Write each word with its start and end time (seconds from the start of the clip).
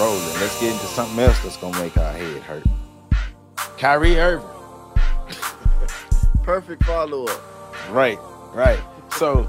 Let's 0.00 0.58
get 0.58 0.72
into 0.72 0.86
something 0.86 1.18
else 1.18 1.38
that's 1.42 1.58
gonna 1.58 1.78
make 1.78 1.94
our 1.98 2.12
head 2.12 2.42
hurt. 2.42 2.64
Kyrie 3.76 4.18
Irving. 4.18 4.48
Perfect 6.42 6.84
follow 6.84 7.26
up. 7.26 7.42
Right, 7.90 8.18
right. 8.54 8.80
So 9.10 9.46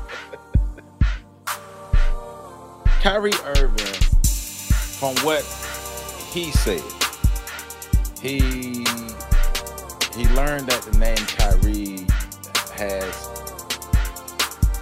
Kyrie 2.99 3.31
Irving, 3.45 4.01
from 4.99 5.15
what 5.25 5.43
he 6.33 6.51
said, 6.51 6.83
he 8.21 8.39
he 10.13 10.27
learned 10.35 10.67
that 10.67 10.81
the 10.91 10.97
name 10.97 11.15
Kyrie 11.15 12.05
has 12.73 13.30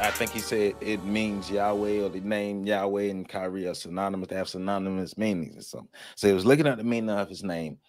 I 0.02 0.12
think 0.12 0.32
he 0.32 0.40
said 0.40 0.76
it 0.80 1.04
means 1.04 1.52
Yahweh 1.52 2.00
or 2.02 2.10
the 2.10 2.22
name 2.22 2.66
Yahweh 2.66 3.10
and 3.10 3.28
Kyrie 3.28 3.68
are 3.68 3.74
synonymous, 3.74 4.30
they 4.30 4.36
have 4.38 4.48
synonymous 4.48 5.18
meanings 5.18 5.58
or 5.58 5.62
something. 5.62 5.90
So 6.16 6.30
he 6.30 6.34
was 6.34 6.46
looking 6.46 6.68
at 6.68 6.78
the 6.78 6.86
meaning 6.86 7.10
of 7.10 7.28
his 7.28 7.44
name, 7.44 7.80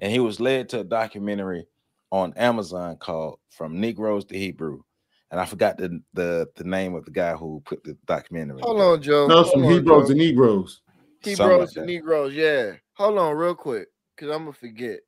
and 0.00 0.10
he 0.10 0.18
was 0.18 0.40
led 0.40 0.68
to 0.70 0.80
a 0.80 0.84
documentary 0.84 1.66
on 2.10 2.32
Amazon 2.36 2.96
called 2.96 3.38
From 3.50 3.80
Negroes 3.80 4.24
to 4.26 4.36
Hebrew. 4.36 4.82
And 5.30 5.40
I 5.40 5.46
forgot 5.46 5.76
the 5.76 6.02
the, 6.12 6.48
the 6.56 6.64
name 6.64 6.96
of 6.96 7.04
the 7.04 7.12
guy 7.12 7.34
who 7.34 7.62
put 7.64 7.84
the 7.84 7.96
documentary. 8.04 8.62
Hold 8.62 8.80
on, 8.80 9.00
Joe. 9.00 9.28
No, 9.28 9.44
from 9.44 9.62
on, 9.62 9.70
Hebrews 9.70 10.08
Joe. 10.08 10.08
to 10.08 10.14
Negroes. 10.14 10.82
Hebrews 11.22 11.38
like 11.38 11.70
to. 11.70 11.86
Negroes, 11.86 12.34
yeah. 12.34 12.72
Hold 12.94 13.16
on, 13.16 13.36
real 13.36 13.54
quick, 13.54 13.86
because 14.16 14.34
I'm 14.34 14.42
gonna 14.42 14.54
forget. 14.54 14.98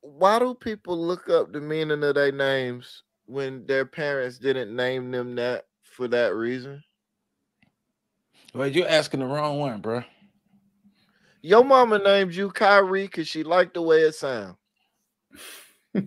Why 0.00 0.38
do 0.38 0.54
people 0.54 0.96
look 0.96 1.28
up 1.28 1.52
the 1.52 1.60
meaning 1.60 2.02
of 2.02 2.14
their 2.14 2.32
names 2.32 3.02
when 3.26 3.66
their 3.66 3.84
parents 3.84 4.38
didn't 4.38 4.74
name 4.74 5.10
them 5.10 5.34
that 5.36 5.64
for 5.82 6.08
that 6.08 6.34
reason? 6.34 6.82
Well, 8.54 8.68
you're 8.68 8.88
asking 8.88 9.20
the 9.20 9.26
wrong 9.26 9.58
one, 9.58 9.80
bro. 9.80 10.02
Your 11.42 11.64
mama 11.64 11.98
named 11.98 12.34
you 12.34 12.50
Kyrie 12.50 13.04
because 13.04 13.28
she 13.28 13.42
liked 13.44 13.74
the 13.74 13.82
way 13.82 14.00
it 14.00 14.14
sounds. 14.14 14.56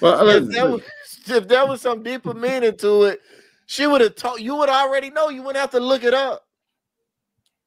Well, 0.00 0.20
If 0.28 0.42
let's- 0.44 0.54
there 0.54 0.70
was, 0.70 0.82
if 1.26 1.48
there 1.48 1.66
was 1.66 1.80
some 1.80 2.02
deeper 2.04 2.32
meaning 2.32 2.76
to 2.76 3.02
it, 3.04 3.20
she 3.66 3.86
would 3.86 4.00
have 4.00 4.14
told 4.14 4.40
you 4.40 4.54
would 4.56 4.68
already 4.68 5.10
know. 5.10 5.28
You 5.28 5.42
wouldn't 5.42 5.60
have 5.60 5.72
to 5.72 5.80
look 5.80 6.04
it 6.04 6.14
up. 6.14 6.44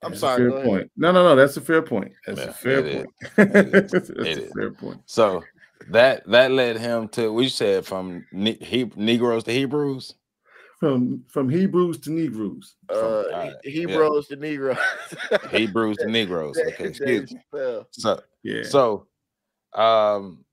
I'm 0.01 0.11
that's 0.11 0.23
a 0.23 0.27
sorry. 0.27 0.49
fair 0.49 0.63
point. 0.63 0.91
No, 0.95 1.11
no, 1.11 1.23
no. 1.23 1.35
That's 1.35 1.57
a 1.57 1.61
fair 1.61 1.81
point. 1.81 2.13
That's 2.25 2.39
Yeah, 2.39 2.45
a 2.49 2.53
fair 2.53 2.79
it 2.79 2.85
is. 2.87 2.95
point. 2.95 3.09
It 3.55 3.75
is. 3.75 3.91
that's 3.91 4.09
It 4.09 4.19
a 4.19 4.43
is. 4.45 4.51
fair 4.53 4.71
point. 4.71 5.01
So 5.05 5.43
that 5.89 6.25
that 6.27 6.51
led 6.51 6.77
him 6.77 7.07
to 7.09 7.31
we 7.33 7.49
said 7.49 7.85
from 7.85 8.25
ne- 8.31 8.57
he, 8.61 8.91
Negroes 8.95 9.43
to 9.45 9.53
Hebrews. 9.53 10.15
From 10.79 11.23
from 11.29 11.49
Hebrews 11.49 11.99
to 12.01 12.11
Negroes. 12.11 12.75
Uh, 12.89 13.23
alright, 13.33 13.53
he- 13.63 13.81
yeah. 13.87 14.09
Hebrews 14.09 14.27
to 14.27 14.35
Negroes. 14.37 14.77
Hebrews 15.51 15.97
to 15.99 16.07
Negroes. 16.07 16.57
Okay, 16.57 16.85
excuse 16.89 17.31
me. 17.31 17.41
So 17.91 18.21
Yeah. 18.43 18.63
so 18.63 19.07
um 19.73 20.45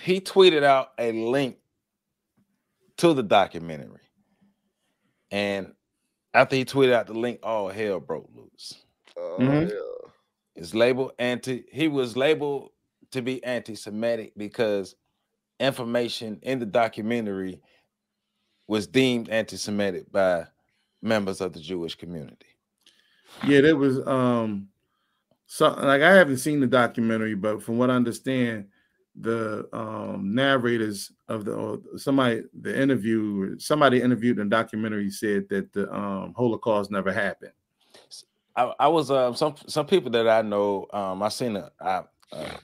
he 0.00 0.20
tweeted 0.20 0.62
out 0.64 0.90
a 0.98 1.12
link 1.12 1.58
to 2.98 3.14
the 3.14 3.22
documentary. 3.22 4.00
And 5.30 5.74
after 6.34 6.56
he 6.56 6.64
tweeted 6.64 6.92
out 6.92 7.06
the 7.06 7.14
link, 7.14 7.40
all 7.42 7.68
hell 7.68 8.00
broke 8.00 8.30
loose. 8.34 8.74
Oh, 9.16 9.38
Mhm. 9.40 9.70
yeah. 9.70 10.10
It's 10.56 10.74
labeled 10.74 11.12
anti. 11.18 11.64
He 11.72 11.88
was 11.88 12.16
labeled 12.16 12.70
to 13.12 13.22
be 13.22 13.42
anti-Semitic 13.44 14.32
because 14.36 14.94
information 15.60 16.38
in 16.42 16.58
the 16.58 16.66
documentary 16.66 17.60
was 18.66 18.86
deemed 18.86 19.28
anti-Semitic 19.28 20.10
by 20.12 20.46
members 21.02 21.40
of 21.40 21.52
the 21.52 21.60
Jewish 21.60 21.94
community. 21.94 22.46
Yeah, 23.46 23.60
there 23.60 23.76
was 23.76 24.06
um 24.06 24.68
something 25.46 25.84
like 25.84 26.02
I 26.02 26.14
haven't 26.14 26.38
seen 26.38 26.60
the 26.60 26.66
documentary, 26.66 27.34
but 27.34 27.62
from 27.62 27.78
what 27.78 27.90
I 27.90 27.94
understand, 27.94 28.66
the 29.20 29.68
um 29.72 30.34
narrators 30.34 31.10
of 31.28 31.44
the 31.44 31.52
or 31.52 31.80
somebody 31.96 32.42
the 32.60 32.80
interview 32.80 33.58
somebody 33.58 34.00
interviewed 34.00 34.38
in 34.38 34.48
the 34.48 34.56
documentary 34.56 35.10
said 35.10 35.48
that 35.48 35.72
the 35.72 35.92
um 35.92 36.34
Holocaust 36.36 36.90
never 36.90 37.12
happened. 37.12 37.52
I, 38.54 38.72
I 38.78 38.88
was 38.88 39.10
um 39.10 39.34
some 39.34 39.54
some 39.66 39.86
people 39.86 40.10
that 40.12 40.28
I 40.28 40.42
know. 40.42 40.86
Um, 40.92 41.22
I 41.22 41.28
seen 41.28 41.56
a 41.56 41.70
I 41.80 42.02
uh, 42.32 42.56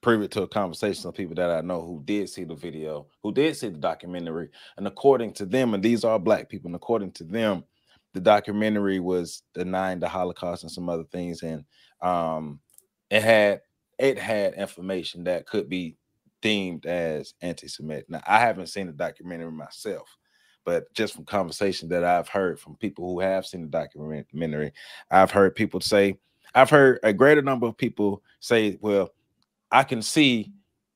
privy 0.00 0.28
to 0.28 0.42
a 0.42 0.48
conversation. 0.48 1.02
Some 1.02 1.12
people 1.12 1.34
that 1.36 1.50
I 1.50 1.60
know 1.60 1.80
who 1.80 2.02
did 2.04 2.28
see 2.28 2.44
the 2.44 2.54
video, 2.54 3.06
who 3.22 3.32
did 3.32 3.56
see 3.56 3.68
the 3.68 3.78
documentary, 3.78 4.50
and 4.76 4.86
according 4.86 5.32
to 5.34 5.46
them, 5.46 5.74
and 5.74 5.82
these 5.82 6.04
are 6.04 6.18
black 6.18 6.48
people, 6.48 6.68
and 6.68 6.76
according 6.76 7.12
to 7.12 7.24
them, 7.24 7.64
the 8.14 8.20
documentary 8.20 9.00
was 9.00 9.42
denying 9.54 10.00
the 10.00 10.08
Holocaust 10.08 10.62
and 10.62 10.72
some 10.72 10.88
other 10.88 11.04
things, 11.04 11.42
and 11.42 11.64
um, 12.00 12.60
it 13.10 13.22
had 13.22 13.60
it 13.98 14.18
had 14.18 14.54
information 14.54 15.24
that 15.24 15.46
could 15.46 15.68
be 15.68 15.96
deemed 16.40 16.86
as 16.86 17.34
anti-Semitic. 17.42 18.08
Now, 18.08 18.22
I 18.26 18.38
haven't 18.38 18.68
seen 18.68 18.86
the 18.86 18.92
documentary 18.92 19.50
myself, 19.50 20.16
but 20.64 20.92
just 20.94 21.14
from 21.14 21.24
conversation 21.24 21.88
that 21.88 22.04
I've 22.04 22.28
heard 22.28 22.60
from 22.60 22.76
people 22.76 23.12
who 23.12 23.20
have 23.20 23.44
seen 23.44 23.62
the 23.62 23.66
documentary, 23.66 24.72
I've 25.10 25.32
heard 25.32 25.56
people 25.56 25.80
say, 25.80 26.16
I've 26.54 26.70
heard 26.70 27.00
a 27.02 27.12
greater 27.12 27.42
number 27.42 27.66
of 27.66 27.76
people 27.76 28.22
say, 28.40 28.78
well, 28.80 29.10
I 29.70 29.84
can 29.84 30.02
see 30.02 30.52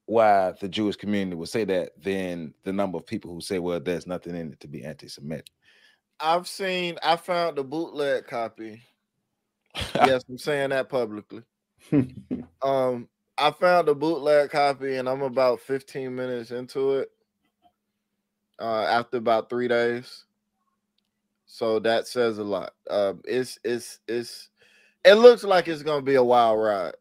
why 0.07 0.53
the 0.61 0.69
Jewish 0.69 0.97
community 0.97 1.37
would 1.37 1.49
say 1.49 1.65
that 1.65 1.93
than 2.03 2.55
the 2.65 2.73
number 2.73 2.99
of 2.99 3.07
people 3.07 3.33
who 3.33 3.41
say, 3.41 3.59
well, 3.59 3.81
there's 3.81 4.07
nothing 4.07 4.35
in 4.37 4.53
it 4.53 4.61
to 4.61 4.69
be 4.69 4.85
anti-Semitic. 4.85 5.47
I've 6.21 6.47
seen. 6.47 6.99
I 7.03 7.17
found 7.17 7.57
the 7.57 7.65
bootleg 7.65 8.27
copy. 8.27 8.83
yes, 9.95 10.23
I'm 10.29 10.39
saying 10.39 10.71
that 10.71 10.89
publicly. 10.89 11.43
Um, 12.63 13.09
I 13.37 13.51
found 13.51 13.89
a 13.89 13.95
bootleg 13.95 14.51
copy, 14.51 14.97
and 14.97 15.09
I'm 15.09 15.23
about 15.23 15.59
15 15.61 16.15
minutes 16.15 16.53
into 16.53 16.99
it. 16.99 17.11
Uh, 18.61 18.85
after 18.85 19.17
about 19.17 19.51
three 19.51 19.67
days, 19.67 20.27
so 21.47 21.81
that 21.81 22.07
says 22.07 22.39
a 22.39 22.45
lot. 22.45 22.75
Um, 22.89 23.21
it's 23.25 23.59
it's 23.65 23.99
it's. 24.07 24.49
It 25.05 25.15
looks 25.15 25.43
like 25.43 25.67
it's 25.67 25.83
gonna 25.83 26.03
be 26.03 26.15
a 26.15 26.23
wild 26.23 26.61
ride. 26.61 26.95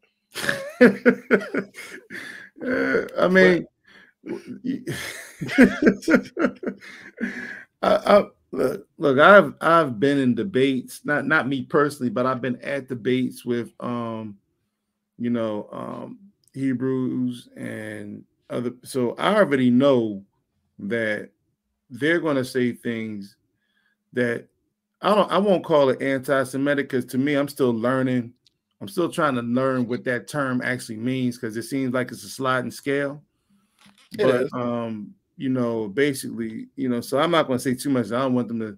Uh, 2.63 3.07
I 3.17 3.27
mean, 3.27 3.65
I, 7.81 7.95
I, 7.95 8.23
look, 8.51 8.87
look, 8.99 9.17
I've 9.17 9.55
I've 9.59 9.99
been 9.99 10.19
in 10.19 10.35
debates, 10.35 11.01
not 11.05 11.25
not 11.25 11.47
me 11.47 11.63
personally, 11.63 12.11
but 12.11 12.27
I've 12.27 12.39
been 12.39 12.61
at 12.61 12.87
debates 12.87 13.43
with 13.43 13.71
um, 13.79 14.37
you 15.21 15.29
know, 15.29 15.69
um, 15.71 16.17
Hebrews 16.53 17.49
and 17.55 18.23
other. 18.49 18.73
So 18.83 19.15
I 19.17 19.35
already 19.35 19.69
know 19.69 20.23
that 20.79 21.29
they're 21.91 22.19
going 22.19 22.37
to 22.37 22.45
say 22.45 22.73
things 22.73 23.35
that 24.13 24.47
I 25.01 25.13
don't. 25.13 25.31
I 25.31 25.37
won't 25.37 25.63
call 25.63 25.89
it 25.89 26.01
anti-Semitic 26.01 26.89
because 26.89 27.05
to 27.05 27.17
me, 27.17 27.35
I'm 27.35 27.47
still 27.47 27.71
learning. 27.71 28.33
I'm 28.81 28.87
still 28.87 29.09
trying 29.09 29.35
to 29.35 29.43
learn 29.43 29.87
what 29.87 30.03
that 30.05 30.27
term 30.27 30.61
actually 30.63 30.97
means 30.97 31.37
because 31.37 31.55
it 31.55 31.63
seems 31.63 31.93
like 31.93 32.11
it's 32.11 32.23
a 32.23 32.29
sliding 32.29 32.71
scale. 32.71 33.21
It 34.17 34.23
but 34.23 34.41
is. 34.41 34.49
um, 34.53 35.13
you 35.37 35.49
know, 35.49 35.87
basically, 35.87 36.67
you 36.75 36.89
know, 36.89 36.99
so 36.99 37.19
I'm 37.19 37.31
not 37.31 37.47
going 37.47 37.59
to 37.59 37.63
say 37.63 37.75
too 37.75 37.91
much. 37.91 38.07
I 38.07 38.19
don't 38.21 38.33
want 38.33 38.47
them 38.47 38.59
to 38.59 38.77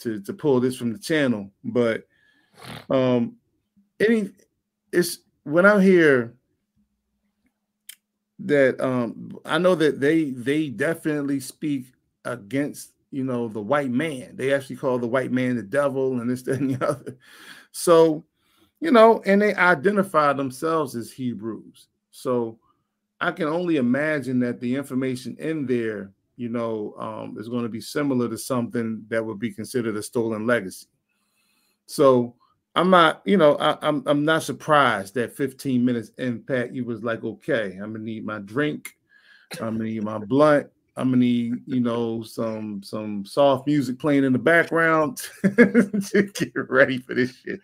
to 0.00 0.22
to 0.22 0.32
pull 0.32 0.60
this 0.60 0.76
from 0.76 0.92
the 0.92 0.98
channel, 0.98 1.50
but 1.64 2.06
um, 2.88 3.36
any 3.98 4.30
it's 4.92 5.18
when 5.42 5.66
I 5.66 5.82
hear 5.82 6.34
that 8.40 8.80
um 8.80 9.36
I 9.44 9.58
know 9.58 9.74
that 9.74 9.98
they 9.98 10.30
they 10.30 10.68
definitely 10.68 11.40
speak 11.40 11.86
against 12.24 12.92
you 13.10 13.24
know 13.24 13.48
the 13.48 13.60
white 13.60 13.90
man. 13.90 14.36
They 14.36 14.52
actually 14.54 14.76
call 14.76 14.98
the 14.98 15.08
white 15.08 15.32
man 15.32 15.56
the 15.56 15.62
devil 15.62 16.20
and 16.20 16.30
this 16.30 16.42
that, 16.42 16.60
and 16.60 16.76
the 16.76 16.88
other. 16.88 17.18
So 17.72 18.24
you 18.80 18.90
know, 18.90 19.22
and 19.26 19.40
they 19.42 19.54
identify 19.54 20.32
themselves 20.32 20.94
as 20.94 21.10
Hebrews. 21.12 21.88
So 22.10 22.58
I 23.20 23.32
can 23.32 23.48
only 23.48 23.76
imagine 23.76 24.38
that 24.40 24.60
the 24.60 24.76
information 24.76 25.36
in 25.38 25.66
there, 25.66 26.12
you 26.36 26.48
know, 26.48 26.94
um, 26.98 27.36
is 27.38 27.48
going 27.48 27.64
to 27.64 27.68
be 27.68 27.80
similar 27.80 28.28
to 28.28 28.38
something 28.38 29.04
that 29.08 29.24
would 29.24 29.38
be 29.38 29.50
considered 29.50 29.96
a 29.96 30.02
stolen 30.02 30.46
legacy. 30.46 30.86
So 31.86 32.34
I'm 32.76 32.90
not, 32.90 33.22
you 33.24 33.36
know, 33.36 33.56
I, 33.56 33.76
I'm 33.82 34.04
I'm 34.06 34.24
not 34.24 34.44
surprised 34.44 35.14
that 35.14 35.36
15 35.36 35.84
minutes 35.84 36.12
in, 36.18 36.42
Pat, 36.42 36.72
you 36.72 36.84
was 36.84 37.02
like, 37.02 37.24
okay, 37.24 37.72
I'm 37.82 37.92
gonna 37.92 38.04
need 38.04 38.24
my 38.24 38.38
drink, 38.38 38.96
I'm 39.60 39.78
gonna 39.78 39.84
need 39.84 40.04
my 40.04 40.18
blunt, 40.18 40.68
I'm 40.96 41.08
gonna 41.08 41.16
need, 41.16 41.54
you 41.66 41.80
know, 41.80 42.22
some 42.22 42.82
some 42.84 43.24
soft 43.24 43.66
music 43.66 43.98
playing 43.98 44.22
in 44.22 44.32
the 44.32 44.38
background 44.38 45.16
to 45.42 46.30
get 46.34 46.52
ready 46.68 46.98
for 46.98 47.14
this 47.14 47.34
shit. 47.34 47.58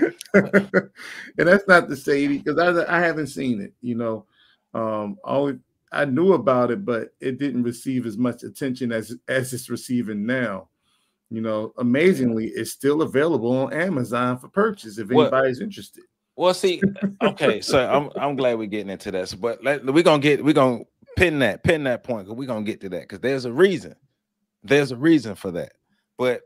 and 0.34 0.90
that's 1.36 1.66
not 1.68 1.88
to 1.88 1.96
say 1.96 2.26
because 2.26 2.58
I, 2.58 2.96
I 2.96 3.00
haven't 3.00 3.28
seen 3.28 3.60
it, 3.60 3.72
you 3.80 3.94
know. 3.94 4.26
Um, 4.74 5.18
always 5.24 5.56
I 5.92 6.04
knew 6.04 6.32
about 6.32 6.72
it, 6.72 6.84
but 6.84 7.10
it 7.20 7.38
didn't 7.38 7.62
receive 7.62 8.04
as 8.06 8.18
much 8.18 8.42
attention 8.42 8.90
as 8.92 9.14
as 9.28 9.52
it's 9.52 9.70
receiving 9.70 10.26
now. 10.26 10.68
you 11.30 11.40
know, 11.40 11.72
amazingly, 11.78 12.48
it's 12.48 12.72
still 12.72 13.02
available 13.02 13.52
on 13.52 13.72
Amazon 13.72 14.38
for 14.38 14.48
purchase 14.48 14.98
if 14.98 15.08
Well- 15.08 15.22
anybody's 15.22 15.60
interested. 15.60 16.04
Well, 16.36 16.52
see, 16.52 16.82
okay, 17.22 17.60
so 17.60 17.88
I'm 17.88 18.10
I'm 18.20 18.34
glad 18.34 18.58
we're 18.58 18.66
getting 18.66 18.90
into 18.90 19.12
this, 19.12 19.34
but 19.34 19.62
let, 19.62 19.84
we're 19.86 20.02
gonna 20.02 20.20
get 20.20 20.44
we're 20.44 20.52
gonna 20.52 20.80
pin 21.16 21.38
that 21.38 21.62
pin 21.62 21.84
that 21.84 22.02
point 22.02 22.26
because 22.26 22.36
we're 22.36 22.48
gonna 22.48 22.64
get 22.64 22.80
to 22.80 22.88
that 22.88 23.02
because 23.02 23.20
there's 23.20 23.44
a 23.44 23.52
reason. 23.52 23.94
There's 24.64 24.90
a 24.90 24.96
reason 24.96 25.36
for 25.36 25.52
that. 25.52 25.74
But 26.18 26.42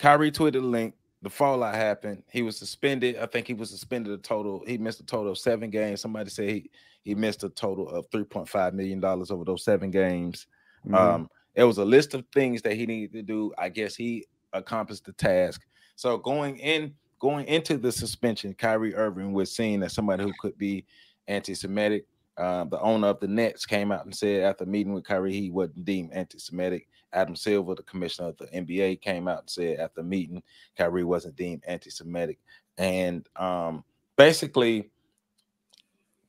Kyrie 0.00 0.32
tweeted 0.32 0.56
a 0.56 0.66
link. 0.66 0.94
The 1.24 1.30
fallout 1.30 1.74
happened. 1.74 2.22
He 2.30 2.42
was 2.42 2.58
suspended. 2.58 3.16
I 3.16 3.24
think 3.24 3.46
he 3.46 3.54
was 3.54 3.70
suspended 3.70 4.12
a 4.12 4.18
total. 4.18 4.62
He 4.66 4.76
missed 4.76 5.00
a 5.00 5.06
total 5.06 5.32
of 5.32 5.38
seven 5.38 5.70
games. 5.70 6.02
Somebody 6.02 6.28
said 6.28 6.50
he, 6.50 6.70
he 7.02 7.14
missed 7.14 7.42
a 7.44 7.48
total 7.48 7.88
of 7.88 8.04
three 8.12 8.24
point 8.24 8.46
five 8.46 8.74
million 8.74 9.00
dollars 9.00 9.30
over 9.30 9.42
those 9.42 9.64
seven 9.64 9.90
games. 9.90 10.46
Mhm. 10.86 10.94
Um, 10.94 11.30
there 11.54 11.66
was 11.66 11.78
a 11.78 11.84
list 11.84 12.12
of 12.12 12.26
things 12.34 12.60
that 12.60 12.74
he 12.74 12.84
needed 12.84 13.12
to 13.14 13.22
do. 13.22 13.54
I 13.56 13.70
guess 13.70 13.96
he 13.96 14.26
accomplished 14.52 15.06
the 15.06 15.14
task. 15.14 15.62
So 15.96 16.18
going 16.18 16.58
in, 16.58 16.94
going 17.20 17.46
into 17.46 17.78
the 17.78 17.90
suspension, 17.90 18.52
Kyrie 18.52 18.94
Irving 18.94 19.32
was 19.32 19.56
seen 19.56 19.82
as 19.82 19.94
somebody 19.94 20.24
who 20.24 20.32
could 20.40 20.58
be 20.58 20.84
anti-Semitic. 21.26 22.04
Um, 22.36 22.68
the 22.68 22.80
owner 22.80 23.08
of 23.08 23.20
the 23.20 23.28
Nets 23.28 23.64
came 23.64 23.92
out 23.92 24.04
and 24.04 24.14
said 24.14 24.42
after 24.42 24.66
meeting 24.66 24.92
with 24.92 25.04
Kyrie, 25.04 25.32
he 25.32 25.50
wasn't 25.50 25.86
deemed 25.86 26.12
anti-Semitic. 26.12 26.86
Adam 27.14 27.36
Silver, 27.36 27.74
the 27.74 27.82
commissioner 27.84 28.28
of 28.28 28.36
the 28.38 28.46
NBA, 28.46 29.00
came 29.00 29.28
out 29.28 29.40
and 29.40 29.50
said 29.50 29.78
after 29.78 30.02
the 30.02 30.08
meeting, 30.08 30.42
Kyrie 30.76 31.04
wasn't 31.04 31.36
deemed 31.36 31.62
anti-Semitic. 31.66 32.38
And 32.76 33.28
um, 33.36 33.84
basically, 34.16 34.90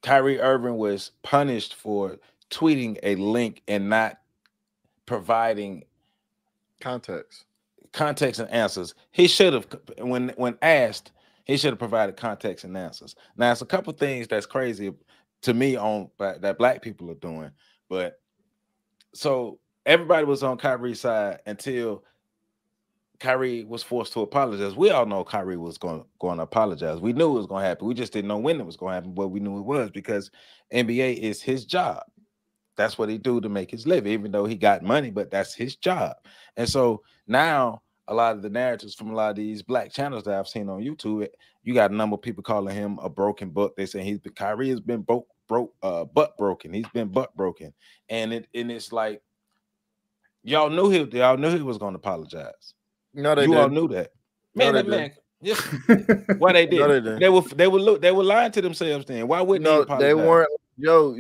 Kyrie 0.02 0.40
Irving 0.40 0.78
was 0.78 1.12
punished 1.24 1.76
for 1.76 2.18
tweeting 2.52 3.00
a 3.04 3.16
link 3.16 3.64
and 3.68 3.90
not 3.90 4.18
providing 5.06 5.84
Context. 6.82 7.46
context 7.94 8.40
and 8.40 8.50
answers. 8.52 8.94
He 9.12 9.28
should 9.28 9.54
have, 9.54 9.68
when 10.00 10.30
when 10.36 10.58
asked, 10.62 11.12
he 11.46 11.58
should 11.58 11.72
have 11.72 11.80
provided 11.80 12.18
context 12.18 12.66
and 12.66 12.78
answers. 12.78 13.16
Now, 13.38 13.52
it's 13.52 13.62
a 13.62 13.66
couple 13.66 13.94
things 13.94 14.28
that's 14.28 14.46
crazy 14.46 14.94
to 15.42 15.54
me 15.54 15.76
on 15.76 16.10
that 16.20 16.58
black 16.58 16.82
people 16.82 17.10
are 17.10 17.16
doing, 17.16 17.52
but 17.90 18.20
so 19.14 19.60
everybody 19.86 20.26
was 20.26 20.44
on 20.44 20.58
Kyrie's 20.58 21.02
side 21.02 21.40
until 21.46 22.04
Kyrie 23.20 23.64
was 23.64 23.84
forced 23.84 24.14
to 24.14 24.22
apologize. 24.22 24.76
We 24.76 24.90
all 24.90 25.06
know 25.06 25.24
Kyrie 25.24 25.58
was 25.58 25.78
going 25.78 26.04
going 26.20 26.38
to 26.38 26.44
apologize. 26.44 27.00
We 27.00 27.14
knew 27.14 27.32
it 27.32 27.40
was 27.40 27.48
going 27.48 27.64
to 27.64 27.68
happen. 27.68 27.88
We 27.88 27.94
just 27.94 28.14
didn't 28.14 28.28
know 28.28 28.38
when 28.38 28.60
it 28.60 28.66
was 28.66 28.76
going 28.76 28.92
to 28.92 28.96
happen, 28.96 29.14
but 29.14 29.30
we 29.30 29.40
knew 29.40 29.58
it 29.58 29.66
was 29.66 29.90
because 29.92 30.32
NBA 30.74 31.18
is 31.20 31.42
his 31.42 31.66
job. 31.66 32.04
That's 32.76 32.98
what 32.98 33.10
he 33.10 33.18
do 33.18 33.40
to 33.40 33.48
make 33.48 33.72
his 33.72 33.88
living, 33.88 34.12
even 34.12 34.32
though 34.32 34.46
he 34.46 34.56
got 34.56 34.84
money, 34.84 35.10
but 35.10 35.32
that's 35.32 35.54
his 35.54 35.78
job. 35.78 36.18
And 36.58 36.68
so 36.68 37.02
now 37.26 37.82
a 38.08 38.14
lot 38.14 38.36
of 38.36 38.42
the 38.42 38.50
narratives 38.50 38.96
from 38.96 39.12
a 39.12 39.16
lot 39.16 39.30
of 39.30 39.36
these 39.38 39.62
black 39.62 39.92
channels 39.92 40.24
that 40.26 40.38
I've 40.38 40.48
seen 40.48 40.68
on 40.68 40.82
YouTube, 40.82 41.28
you 41.64 41.74
got 41.74 41.92
a 41.92 41.96
number 41.96 42.16
of 42.16 42.22
people 42.22 42.44
calling 42.44 42.76
him 42.76 43.00
a 43.02 43.10
broken 43.10 43.50
book. 43.50 43.76
They 43.76 43.86
say 43.86 44.04
he's 44.04 44.20
been 44.20 44.34
Kyrie 44.34 44.70
has 44.70 44.82
been 44.82 45.02
broke, 45.02 45.28
broke, 45.48 45.74
uh, 45.82 46.04
butt 46.04 46.38
broken. 46.38 46.74
He's 46.74 46.90
been 46.90 47.08
butt 47.08 47.36
broken, 47.36 47.74
and 48.10 48.34
it 48.34 48.48
and 48.54 48.72
it's 48.72 48.92
like 48.92 49.22
y'all 50.46 50.70
knew 50.70 50.90
he 50.90 51.04
y'all 51.18 51.38
knew 51.38 51.56
he 51.56 51.62
was 51.62 51.78
going 51.78 51.94
to 51.94 51.98
apologize. 51.98 52.74
No, 53.14 53.36
they 53.36 53.46
you 53.46 53.56
all 53.56 53.70
didn't. 53.70 53.74
knew 53.74 53.88
that, 53.90 54.12
No, 54.56 54.72
man. 54.72 54.74
they 54.74 54.82
that 54.82 54.90
man, 54.90 55.12
yes. 55.42 55.62
Why 56.38 56.54
they 56.54 56.66
did? 56.66 56.80
No, 56.80 56.88
they 56.88 57.00
they, 57.00 57.20
didn't. 57.20 57.34
were 57.34 57.42
they 57.42 57.68
were 57.68 57.80
look 57.80 58.02
they 58.02 58.12
were 58.12 58.24
lying 58.24 58.52
to 58.54 58.62
themselves. 58.62 59.06
Then 59.06 59.28
why 59.28 59.42
wouldn't 59.42 59.66
No, 59.66 59.84
they? 59.84 60.08
they 60.08 60.14
weren't. 60.14 60.50
Yo, 60.78 61.16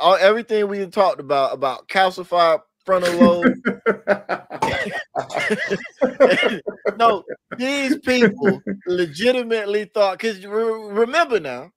all 0.00 0.16
everything 0.16 0.66
we 0.68 0.84
talked 0.86 1.20
about 1.20 1.52
about 1.54 1.88
calcified 1.88 2.60
frontal 2.84 3.14
lobe. 3.14 3.54
no, 6.98 7.24
these 7.56 7.98
people 8.00 8.60
legitimately 8.86 9.84
thought 9.94 10.18
because 10.18 10.44
remember 10.44 11.40
now, 11.40 11.70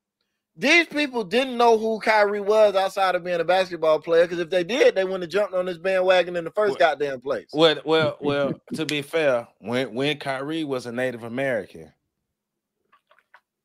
these 0.59 0.87
people 0.87 1.23
didn't 1.23 1.55
know 1.57 1.77
who 1.77 1.99
Kyrie 1.99 2.41
was 2.41 2.75
outside 2.75 3.13
of 3.15 3.23
being 3.23 3.39
a 3.39 3.43
basketball 3.45 3.99
player. 3.99 4.23
Because 4.23 4.39
if 4.39 4.49
they 4.49 4.63
did, 4.63 4.95
they 4.95 5.03
wouldn't 5.03 5.23
have 5.23 5.29
jumped 5.31 5.53
on 5.53 5.65
this 5.67 5.77
bandwagon 5.77 6.35
in 6.35 6.43
the 6.43 6.51
first 6.51 6.71
Well- 6.71 6.79
goddamn 6.91 7.21
place. 7.21 7.47
Well, 7.53 7.77
well, 7.85 8.17
well. 8.21 8.53
to 8.75 8.85
be 8.85 9.01
fair, 9.01 9.47
when 9.59 9.93
when 9.93 10.17
Kyrie 10.17 10.63
was 10.63 10.85
a 10.87 10.91
Native 10.91 11.23
American, 11.23 11.91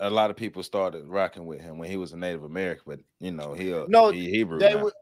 a 0.00 0.10
lot 0.10 0.30
of 0.30 0.36
people 0.36 0.62
started 0.62 1.06
rocking 1.06 1.46
with 1.46 1.60
him 1.60 1.78
when 1.78 1.88
he 1.88 1.96
was 1.96 2.12
a 2.12 2.16
Native 2.16 2.44
American. 2.44 2.82
But 2.86 3.00
you 3.20 3.32
know, 3.32 3.54
he 3.54 3.72
a- 3.72 3.86
No, 3.88 4.10
he 4.10 4.28
Hebrew. 4.30 4.58
they 4.58 4.74
now. 4.74 4.84
were 4.84 4.92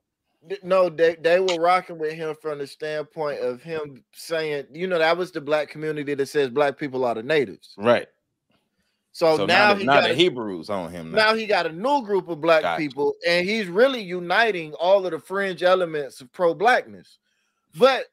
no, 0.62 0.88
they 0.88 1.16
they 1.16 1.38
were 1.40 1.60
rocking 1.60 1.98
with 1.98 2.14
him 2.14 2.34
from 2.40 2.58
the 2.58 2.66
standpoint 2.66 3.40
of 3.40 3.62
him 3.62 4.02
saying, 4.12 4.66
you 4.72 4.86
know, 4.86 4.98
that 4.98 5.16
was 5.18 5.32
the 5.32 5.40
black 5.40 5.68
community 5.68 6.14
that 6.14 6.26
says 6.26 6.48
black 6.50 6.78
people 6.78 7.04
are 7.04 7.14
the 7.14 7.22
natives. 7.22 7.74
right. 7.76 8.08
So, 9.12 9.38
So, 9.38 9.46
now, 9.46 9.68
now, 9.68 9.74
the, 9.74 9.80
he 9.80 9.86
now 9.86 9.94
got 9.94 10.04
the 10.04 10.10
a- 10.12 10.14
Hebrews 10.14 10.70
on 10.70 10.90
him 10.90 11.10
now. 11.10 11.16
now 11.30 11.34
he 11.34 11.46
got 11.46 11.66
a 11.66 11.72
new 11.72 12.02
group 12.04 12.28
of 12.28 12.40
black 12.40 12.62
Gotcha. 12.62 12.80
people, 12.80 13.14
and 13.26 13.46
he's 13.48 13.66
really 13.66 14.00
uniting 14.00 14.72
all 14.74 15.04
of 15.04 15.10
the 15.12 15.18
fringe 15.18 15.62
elements 15.62 16.20
of 16.20 16.32
pro-blackness. 16.32 17.18
But 17.78 18.06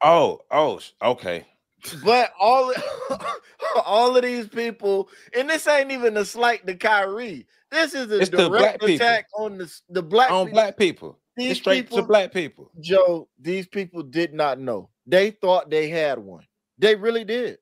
oh, 0.00 0.40
oh, 0.50 0.80
okay. 1.02 1.44
but 2.04 2.32
all 2.40 2.72
all 3.84 4.16
of 4.16 4.22
these 4.22 4.48
people, 4.48 5.08
and 5.36 5.48
this 5.50 5.66
ain't 5.66 5.90
even 5.90 6.16
a 6.16 6.24
slight 6.24 6.66
to 6.66 6.74
Kyrie. 6.74 7.46
This 7.70 7.94
is 7.94 8.10
a 8.12 8.20
It's 8.20 8.30
direct 8.30 8.80
people. 8.80 8.94
attack 8.94 9.26
on 9.36 9.58
the 9.58 9.80
the 9.90 10.02
black 10.02 10.30
On 10.30 10.46
people. 10.46 10.54
black 10.54 10.76
people. 10.76 11.18
These 11.36 11.50
It's 11.52 11.60
straight 11.60 11.84
people, 11.86 11.98
to 11.98 12.02
black 12.04 12.32
people. 12.32 12.70
Joe, 12.80 13.28
these 13.40 13.66
people 13.66 14.04
did 14.04 14.32
not 14.32 14.60
know. 14.60 14.88
They 15.06 15.30
thought 15.32 15.68
they 15.68 15.88
had 15.88 16.18
one. 16.20 16.46
They 16.78 16.94
really 16.94 17.24
did. 17.24 17.58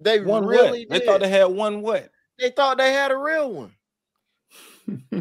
They 0.00 0.20
One 0.20 0.44
really 0.46 0.86
what? 0.88 0.98
They 1.00 1.06
thought 1.06 1.20
they 1.20 1.28
had 1.28 1.44
one 1.44 1.80
what? 1.82 2.10
They 2.38 2.50
thought 2.50 2.78
they 2.78 2.92
had 2.92 3.10
a 3.10 3.16
real 3.16 3.52
one. 3.52 3.72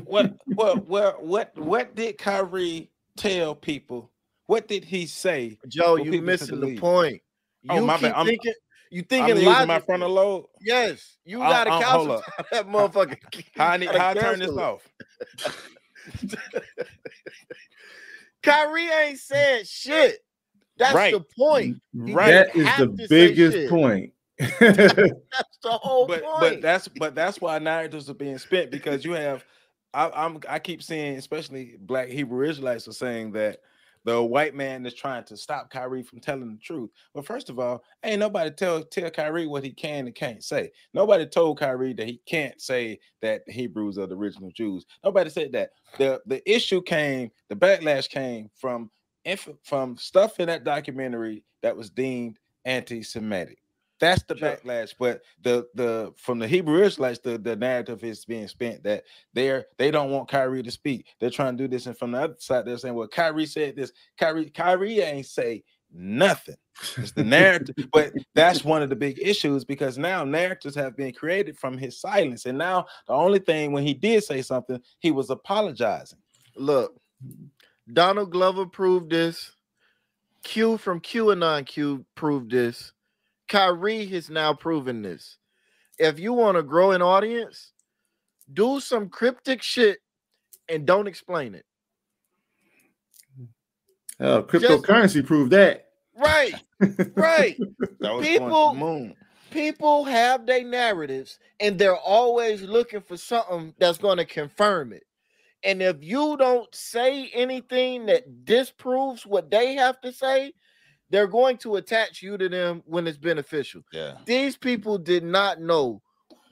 What 0.06 0.36
what 0.45 0.86
what 0.88 1.24
what 1.24 1.57
what 1.57 1.95
did 1.95 2.18
Kyrie 2.18 2.92
tell 3.18 3.56
people? 3.56 4.12
What 4.48 4.68
did 4.68 4.83
he 4.83 5.06
say? 5.06 5.57
Joe, 5.68 5.95
you 5.95 6.12
people 6.12 6.25
missing 6.27 6.60
the 6.60 6.65
believe. 6.68 6.80
point. 6.80 7.21
Oh, 7.69 7.75
you 7.75 7.81
Oh, 7.81 7.86
my 7.86 7.94
keep 7.95 8.01
bad. 8.04 8.13
I'm- 8.15 8.25
thinking 8.25 8.54
you 8.92 9.00
I'm 9.01 9.06
thinking 9.06 9.38
using 9.38 9.68
my 9.68 9.80
frontal 9.80 10.10
lobe. 10.10 10.45
Yes, 10.62 11.18
you 11.25 11.42
uh, 11.42 11.50
got 11.50 11.68
uh, 11.68 11.80
to 11.80 11.86
hold 11.86 12.10
calcify 12.10 12.44
that 12.51 12.68
motherfucker. 12.68 13.18
How 13.56 13.68
I 13.69 13.77
need 13.77 13.89
how 13.89 14.10
I 14.10 14.13
turn 14.13 14.39
this 14.39 14.50
off? 14.51 14.88
Kyrie 18.44 18.89
ain't 18.89 19.19
said 19.19 19.68
shit. 19.68 20.19
That's 20.77 20.94
Right. 20.95 21.13
the 21.13 21.21
point. 21.38 21.77
Mm-hmm. 21.96 22.08
He 22.08 22.13
Right. 22.13 22.32
That 22.32 22.48
didn't 22.53 22.62
is 22.62 22.67
have 22.67 22.98
the 22.98 23.08
biggest 23.10 23.70
point. 23.70 24.12
That's 24.50 25.58
the 25.62 25.72
whole 25.72 26.08
but 26.08 26.24
point. 26.24 26.40
but 26.40 26.62
that's 26.62 26.88
but 26.88 27.16
that's 27.16 27.40
why 27.40 27.60
narratives 27.60 28.10
are 28.10 28.16
being 28.16 28.38
spent 28.38 28.72
because 28.72 29.06
you 29.06 29.13
have 29.13 29.46
I, 29.94 30.10
I'm 30.10 30.40
I 30.50 30.60
keep 30.60 30.82
seeing 30.82 31.18
especially 31.18 31.75
black 31.80 32.10
Hebrew 32.10 32.50
Israelites 32.50 32.88
are 32.88 32.94
saying 32.94 33.32
that 33.34 33.60
the 34.06 34.22
white 34.22 34.54
man 34.54 34.86
is 34.86 34.94
trying 34.94 35.24
to 35.25 35.38
stop 35.38 35.70
Kyrie 35.70 36.04
from 36.04 36.20
telling 36.20 36.52
the 36.52 36.60
truth. 36.60 36.90
But 37.13 37.25
first 37.25 37.50
of 37.50 37.58
all, 37.60 37.84
ain't 38.04 38.20
nobody 38.20 38.52
tell 38.52 38.84
tell 38.84 39.10
Kyrie 39.10 39.48
what 39.48 39.63
he 39.63 39.72
can 39.72 40.06
and 40.08 40.16
can't 40.16 40.44
say. 40.44 40.72
Nobody 40.94 41.25
told 41.25 41.60
Kyrie 41.60 41.94
that 41.94 42.08
he 42.08 42.20
can't 42.25 42.60
say 42.62 43.00
that 43.22 43.46
the 43.46 43.54
Hebrews 43.54 43.98
are 43.98 44.08
the 44.08 44.16
original 44.18 44.52
Jews. 44.52 44.86
Nobody 45.04 45.30
said 45.30 45.52
that. 45.54 45.70
The 45.98 46.22
the 46.25 46.42
issue 46.52 46.82
came, 46.82 47.32
the 47.50 47.56
backlash 47.56 48.10
came 48.10 48.50
from 48.58 48.90
from 49.63 49.96
stuff 49.96 50.40
in 50.40 50.48
that 50.48 50.66
documentary 50.66 51.46
that 51.62 51.78
was 51.78 51.90
deemed 51.90 52.40
anti-Semitic. 52.66 53.62
That's 54.03 54.24
the 54.24 54.38
Sure. 54.38 54.57
backlash. 54.57 54.93
But 55.00 55.24
the 55.43 55.67
the 55.75 56.13
from 56.17 56.39
the 56.39 56.48
Hebrew 56.48 56.83
Israelites, 56.83 57.19
the, 57.19 57.38
the 57.38 57.55
narrative 57.55 58.03
is 58.03 58.25
being 58.25 58.48
spent 58.50 58.83
that 58.83 59.05
they're 59.33 59.65
they 59.77 59.91
don't 59.91 60.12
want 60.12 60.29
Kyrie 60.29 60.63
to 60.63 60.72
speak. 60.72 61.07
They're 61.19 61.29
trying 61.29 61.57
to 61.57 61.63
do 61.63 61.69
this, 61.69 61.88
and 61.88 61.98
from 61.98 62.12
the 62.12 62.22
other 62.22 62.36
side, 62.39 62.65
they're 62.65 62.77
saying, 62.77 62.95
"Well, 62.95 63.07
Kyrie 63.07 63.45
said 63.48 63.75
this. 63.77 63.93
Kyrie, 64.19 64.50
Kyrie 64.50 65.00
ain't 65.01 65.25
say 65.27 65.63
nothing." 65.93 66.57
It's 66.98 67.13
the 67.13 67.24
narrative, 67.24 67.75
but 67.93 68.13
that's 68.36 68.65
one 68.65 68.81
of 68.83 68.89
the 68.89 68.95
big 68.98 69.19
issues 69.22 69.63
because 69.65 69.98
now 69.98 70.25
narratives 70.25 70.75
have 70.75 70.98
been 70.98 71.13
created 71.13 71.57
from 71.57 71.77
his 71.77 72.00
silence, 72.00 72.45
and 72.45 72.57
now 72.57 72.86
the 73.07 73.13
only 73.13 73.39
thing 73.39 73.72
when 73.72 73.86
he 73.86 73.93
did 73.93 74.24
say 74.24 74.41
something, 74.41 74.81
he 75.00 75.12
was 75.12 75.29
apologizing. 75.29 76.19
Look, 76.57 76.98
Donald 77.91 78.31
Glover 78.31 78.65
proved 78.65 79.12
this. 79.12 79.51
Q 80.43 80.77
from 80.77 81.00
QAnon 81.01 81.65
Q 81.65 82.05
proved 82.15 82.51
this. 82.51 82.91
Kyrie 83.48 84.06
has 84.08 84.30
now 84.30 84.54
proven 84.54 85.02
this. 85.02 85.38
If 86.00 86.20
you 86.20 86.34
want 86.34 86.58
to 86.58 86.64
grow 86.64 86.92
an 86.92 87.02
audience, 87.02 87.72
do 88.52 88.80
some 88.80 89.10
cryptic 89.10 89.62
shit 89.62 90.00
and 90.70 90.86
don't 90.86 91.08
explain 91.08 91.56
it. 91.56 91.66
Oh, 94.20 94.44
cryptocurrency 94.44 95.26
proved 95.26 95.52
that. 95.52 95.88
Right, 96.16 96.54
right. 97.16 97.58
People- 98.22 98.76
moon. 98.76 99.16
People 99.52 100.04
have 100.06 100.48
their 100.48 100.64
narratives 100.64 101.38
and 101.60 101.78
they're 101.78 101.96
always 101.96 102.64
looking 102.64 103.02
for 103.02 103.18
something 103.18 103.76
that's 103.78 104.00
going 104.00 104.18
to 104.18 104.26
confirm 104.26 104.94
it. 104.94 105.04
And 105.64 105.80
if 105.82 105.98
you 106.02 106.38
don't 106.38 106.74
say 106.74 107.30
anything 107.36 108.08
that 108.08 108.46
disproves 108.46 109.28
what 109.28 109.52
they 109.52 109.76
have 109.76 110.02
to 110.02 110.12
say, 110.12 110.54
they're 111.13 111.27
going 111.27 111.58
to 111.60 111.75
attach 111.75 112.24
you 112.24 112.39
to 112.39 112.50
them 112.50 112.82
when 112.88 113.05
it's 113.05 113.20
beneficial. 113.20 113.84
Yeah. 113.93 114.17
These 114.25 114.58
people 114.58 114.98
did 114.98 115.24
not 115.24 115.62
know 115.62 116.01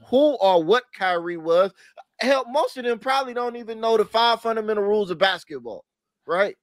who 0.06 0.36
or 0.36 0.64
what 0.64 0.84
Kyrie 0.96 1.36
was. 1.36 1.74
Hell, 2.20 2.46
most 2.48 2.78
of 2.78 2.84
them 2.84 3.00
probably 3.00 3.34
don't 3.34 3.56
even 3.56 3.82
know 3.82 3.98
the 3.98 4.06
five 4.06 4.40
fundamental 4.40 4.84
rules 4.84 5.10
of 5.10 5.18
basketball, 5.18 5.84
right? 6.28 6.56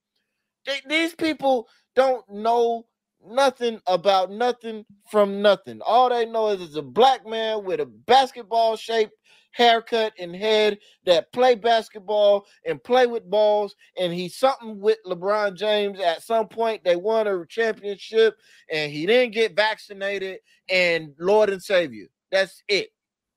They, 0.64 0.80
these 0.88 1.12
people 1.12 1.66
don't 1.96 2.22
know 2.30 2.86
nothing 3.24 3.80
about 3.86 4.30
nothing 4.30 4.84
from 5.10 5.42
nothing. 5.42 5.80
All 5.84 6.08
they 6.08 6.26
know 6.26 6.48
is 6.48 6.60
it's 6.62 6.76
a 6.76 6.82
black 6.82 7.26
man 7.26 7.64
with 7.64 7.80
a 7.80 7.86
basketball 7.86 8.76
shaped 8.76 9.12
haircut 9.52 10.12
and 10.18 10.36
head 10.36 10.78
that 11.04 11.32
play 11.32 11.54
basketball 11.54 12.46
and 12.66 12.82
play 12.84 13.06
with 13.06 13.28
balls. 13.28 13.74
And 13.98 14.12
he's 14.12 14.36
something 14.36 14.80
with 14.80 14.98
LeBron 15.06 15.54
James. 15.54 15.98
At 16.00 16.22
some 16.22 16.48
point, 16.48 16.84
they 16.84 16.96
won 16.96 17.26
a 17.26 17.46
championship 17.46 18.36
and 18.70 18.92
he 18.92 19.06
didn't 19.06 19.34
get 19.34 19.56
vaccinated. 19.56 20.38
And 20.68 21.14
Lord 21.18 21.50
and 21.50 21.62
Savior. 21.62 22.06
That's 22.30 22.62
it, 22.68 22.90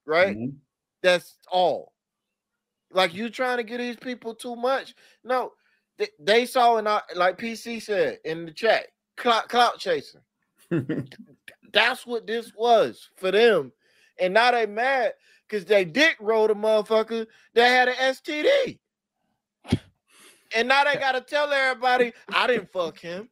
right? 0.05 0.37
Mhm. 0.37 0.55
That's 1.01 1.37
all. 1.51 1.93
Like 2.91 3.13
you 3.13 3.29
trying 3.29 3.57
to 3.57 3.63
get 3.63 3.77
these 3.77 3.95
people 3.95 4.35
too 4.35 4.55
much. 4.55 4.93
No, 5.23 5.53
they, 5.97 6.09
they 6.19 6.45
saw 6.45 6.77
in 6.77 6.87
our, 6.87 7.01
like 7.15 7.37
PC 7.37 7.81
said 7.81 8.19
in 8.25 8.45
the 8.45 8.51
chat, 8.51 8.87
clout, 9.21 9.47
clout 9.47 9.79
chasing. 9.79 10.21
That's 11.73 12.05
what 12.05 12.27
this 12.27 12.51
was 12.55 13.09
for 13.15 13.31
them. 13.31 13.71
And 14.19 14.33
now 14.33 14.51
they 14.51 14.65
mad 14.65 15.13
because 15.47 15.65
they 15.65 15.85
dick 15.85 16.17
rolled 16.19 16.51
a 16.51 16.55
motherfucker 16.55 17.27
that 17.53 17.67
had 17.67 17.87
an 17.87 17.95
STD. 17.95 18.79
And 20.53 20.67
now 20.67 20.83
they 20.83 20.95
gotta 20.95 21.21
tell 21.21 21.51
everybody 21.51 22.11
I 22.29 22.47
didn't 22.47 22.71
fuck 22.73 22.99
him. 22.99 23.29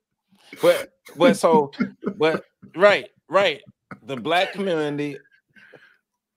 But 0.62 0.94
but 1.18 1.36
so 1.36 1.72
but 2.16 2.46
right, 2.76 3.10
right. 3.28 3.62
The 4.04 4.16
black 4.16 4.54
community 4.54 5.18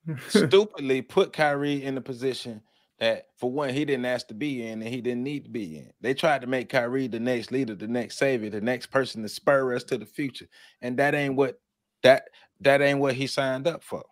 stupidly 0.28 1.02
put 1.02 1.32
Kyrie 1.32 1.84
in 1.84 1.94
the 1.94 2.00
position 2.00 2.60
that 3.02 3.26
for 3.36 3.50
one 3.50 3.70
he 3.70 3.84
didn't 3.84 4.04
ask 4.04 4.28
to 4.28 4.34
be 4.34 4.64
in 4.64 4.80
and 4.80 4.88
he 4.88 5.00
didn't 5.00 5.24
need 5.24 5.44
to 5.44 5.50
be 5.50 5.76
in. 5.76 5.90
They 6.00 6.14
tried 6.14 6.40
to 6.42 6.46
make 6.46 6.68
Kyrie 6.68 7.08
the 7.08 7.18
next 7.18 7.50
leader, 7.50 7.74
the 7.74 7.88
next 7.88 8.16
savior, 8.16 8.48
the 8.48 8.60
next 8.60 8.86
person 8.86 9.22
to 9.22 9.28
spur 9.28 9.74
us 9.74 9.82
to 9.84 9.98
the 9.98 10.06
future. 10.06 10.46
And 10.82 10.96
that 11.00 11.12
ain't 11.12 11.34
what 11.34 11.60
that 12.04 12.28
that 12.60 12.80
ain't 12.80 13.00
what 13.00 13.14
he 13.14 13.26
signed 13.26 13.66
up 13.66 13.82
for. 13.82 14.04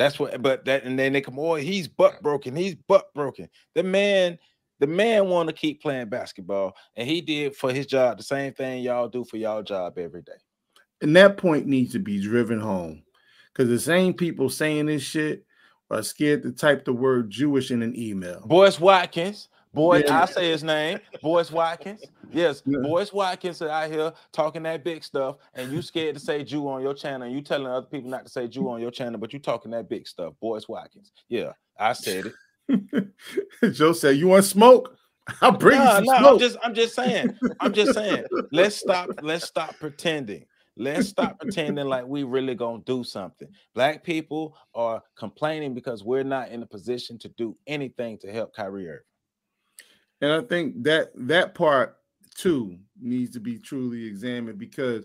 That's 0.00 0.18
what 0.18 0.42
but 0.42 0.64
that 0.64 0.82
and 0.82 0.98
then 0.98 1.12
they 1.12 1.20
come, 1.20 1.38
oh, 1.38 1.54
he's 1.54 1.86
butt 1.86 2.20
broken, 2.24 2.56
he's 2.56 2.74
butt 2.74 3.14
broken. 3.14 3.48
The 3.76 3.84
man, 3.84 4.36
the 4.80 4.88
man 4.88 5.28
want 5.28 5.48
to 5.48 5.54
keep 5.54 5.80
playing 5.80 6.08
basketball, 6.08 6.74
and 6.96 7.08
he 7.08 7.20
did 7.20 7.54
for 7.54 7.72
his 7.72 7.86
job 7.86 8.18
the 8.18 8.24
same 8.24 8.52
thing 8.52 8.82
y'all 8.82 9.08
do 9.08 9.24
for 9.24 9.36
y'all 9.36 9.62
job 9.62 9.96
every 9.96 10.22
day. 10.22 10.32
and 11.02 11.14
that 11.14 11.36
point 11.36 11.66
needs 11.66 11.92
to 11.92 12.00
be 12.00 12.20
driven 12.20 12.58
home 12.58 13.04
because 13.52 13.68
the 13.68 13.78
same 13.78 14.12
people 14.12 14.50
saying 14.50 14.86
this 14.86 15.04
shit 15.04 15.46
are 15.90 16.02
scared 16.02 16.42
to 16.42 16.52
type 16.52 16.84
the 16.84 16.92
word 16.92 17.30
Jewish 17.30 17.70
in 17.70 17.82
an 17.82 17.98
email. 17.98 18.42
Boyce 18.46 18.80
Watkins. 18.80 19.48
Boy, 19.72 19.98
Yeah. 20.06 20.22
I 20.22 20.26
say 20.26 20.50
his 20.50 20.62
name, 20.62 21.00
Boyce 21.20 21.50
Watkins. 21.50 22.00
Yes, 22.32 22.62
Yeah. 22.64 22.78
Boyce 22.82 23.12
Watkins 23.12 23.60
are 23.60 23.68
out 23.68 23.90
here 23.90 24.12
talking 24.32 24.62
that 24.62 24.84
big 24.84 25.02
stuff, 25.02 25.36
and 25.54 25.72
you 25.72 25.82
scared 25.82 26.14
to 26.14 26.20
say 26.20 26.44
Jew 26.44 26.68
on 26.68 26.80
your 26.80 26.94
channel, 26.94 27.26
and 27.26 27.34
you 27.34 27.42
telling 27.42 27.66
other 27.66 27.86
people 27.86 28.08
not 28.08 28.26
to 28.26 28.30
say 28.30 28.46
Jew 28.46 28.70
on 28.70 28.80
your 28.80 28.92
channel, 28.92 29.18
but 29.18 29.32
you 29.32 29.40
talking 29.40 29.72
that 29.72 29.88
big 29.88 30.06
stuff, 30.06 30.34
Boyce 30.40 30.68
Watkins. 30.68 31.10
Yeah, 31.28 31.52
I 31.78 31.92
said 31.92 32.32
it. 32.68 33.08
Joe 33.74 33.92
said, 33.92 34.16
"You 34.16 34.28
want 34.28 34.44
smoke? 34.44 34.96
I'll 35.42 35.52
bring 35.52 35.78
you 35.78 35.84
No, 35.84 35.94
some 35.94 36.04
no, 36.04 36.14
I'm 36.34 36.38
just, 36.38 36.56
I'm 36.62 36.74
just 36.74 36.94
saying, 36.94 37.36
I'm 37.58 37.72
just 37.72 37.94
saying. 37.94 38.24
Let's 38.52 38.76
stop, 38.76 39.08
let's 39.22 39.44
stop 39.46 39.74
pretending. 39.80 40.44
Let's 40.76 41.08
stop 41.08 41.38
pretending 41.38 41.86
like 41.86 42.04
we 42.06 42.24
really 42.24 42.54
gonna 42.54 42.82
do 42.84 43.04
something. 43.04 43.48
Black 43.74 44.02
people 44.02 44.56
are 44.74 45.02
complaining 45.16 45.72
because 45.72 46.02
we're 46.02 46.24
not 46.24 46.48
in 46.48 46.62
a 46.62 46.66
position 46.66 47.18
to 47.20 47.28
do 47.28 47.56
anything 47.66 48.18
to 48.18 48.32
help 48.32 48.54
Kyrie 48.54 48.88
Irving. 48.88 49.04
And 50.20 50.32
I 50.32 50.40
think 50.40 50.82
that 50.82 51.12
that 51.14 51.54
part 51.54 51.98
too 52.34 52.78
needs 53.00 53.30
to 53.34 53.40
be 53.40 53.58
truly 53.58 54.04
examined 54.04 54.58
because, 54.58 55.04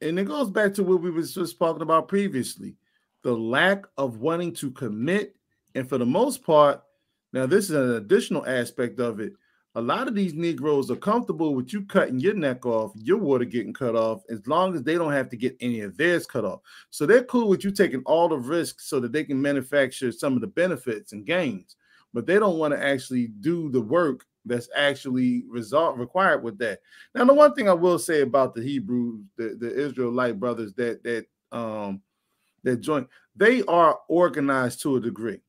and 0.00 0.18
it 0.18 0.24
goes 0.24 0.50
back 0.50 0.74
to 0.74 0.84
what 0.84 1.02
we 1.02 1.10
was 1.10 1.34
just 1.34 1.58
talking 1.58 1.82
about 1.82 2.08
previously, 2.08 2.76
the 3.22 3.34
lack 3.34 3.84
of 3.96 4.18
wanting 4.18 4.52
to 4.54 4.70
commit, 4.70 5.34
and 5.74 5.88
for 5.88 5.98
the 5.98 6.06
most 6.06 6.44
part, 6.44 6.82
now 7.32 7.46
this 7.46 7.64
is 7.64 7.76
an 7.76 7.96
additional 7.96 8.46
aspect 8.46 9.00
of 9.00 9.18
it. 9.18 9.32
A 9.78 9.82
lot 9.82 10.08
of 10.08 10.14
these 10.14 10.34
Negroes 10.34 10.90
are 10.90 10.96
comfortable 10.96 11.54
with 11.54 11.72
you 11.72 11.82
cutting 11.82 12.18
your 12.18 12.34
neck 12.34 12.66
off, 12.66 12.92
your 12.96 13.18
water 13.18 13.44
getting 13.44 13.72
cut 13.72 13.94
off, 13.94 14.22
as 14.28 14.46
long 14.46 14.74
as 14.74 14.82
they 14.82 14.94
don't 14.94 15.12
have 15.12 15.28
to 15.30 15.36
get 15.36 15.56
any 15.60 15.80
of 15.80 15.96
theirs 15.96 16.26
cut 16.26 16.44
off. 16.44 16.60
So 16.90 17.06
they're 17.06 17.24
cool 17.24 17.48
with 17.48 17.64
you 17.64 17.70
taking 17.70 18.02
all 18.04 18.28
the 18.28 18.38
risks 18.38 18.86
so 18.88 18.98
that 19.00 19.12
they 19.12 19.24
can 19.24 19.40
manufacture 19.40 20.10
some 20.10 20.34
of 20.34 20.40
the 20.40 20.46
benefits 20.46 21.12
and 21.12 21.24
gains 21.26 21.76
but 22.14 22.26
they 22.26 22.38
don't 22.38 22.58
want 22.58 22.74
to 22.74 22.84
actually 22.84 23.28
do 23.40 23.70
the 23.70 23.80
work 23.80 24.26
that's 24.44 24.68
actually 24.74 25.44
result 25.48 25.96
required 25.98 26.42
with 26.42 26.58
that. 26.58 26.80
Now, 27.14 27.24
the 27.24 27.34
one 27.34 27.54
thing 27.54 27.68
I 27.68 27.74
will 27.74 27.98
say 27.98 28.22
about 28.22 28.54
the 28.54 28.62
Hebrews, 28.62 29.20
the, 29.36 29.56
the 29.58 29.72
Israelite 29.74 30.40
brothers 30.40 30.72
that 30.74 31.02
that 31.04 31.26
um 31.52 32.02
that 32.62 32.78
join, 32.78 33.06
they 33.36 33.62
are 33.64 33.98
organized 34.08 34.82
to 34.82 34.96
a 34.96 35.00
degree 35.00 35.40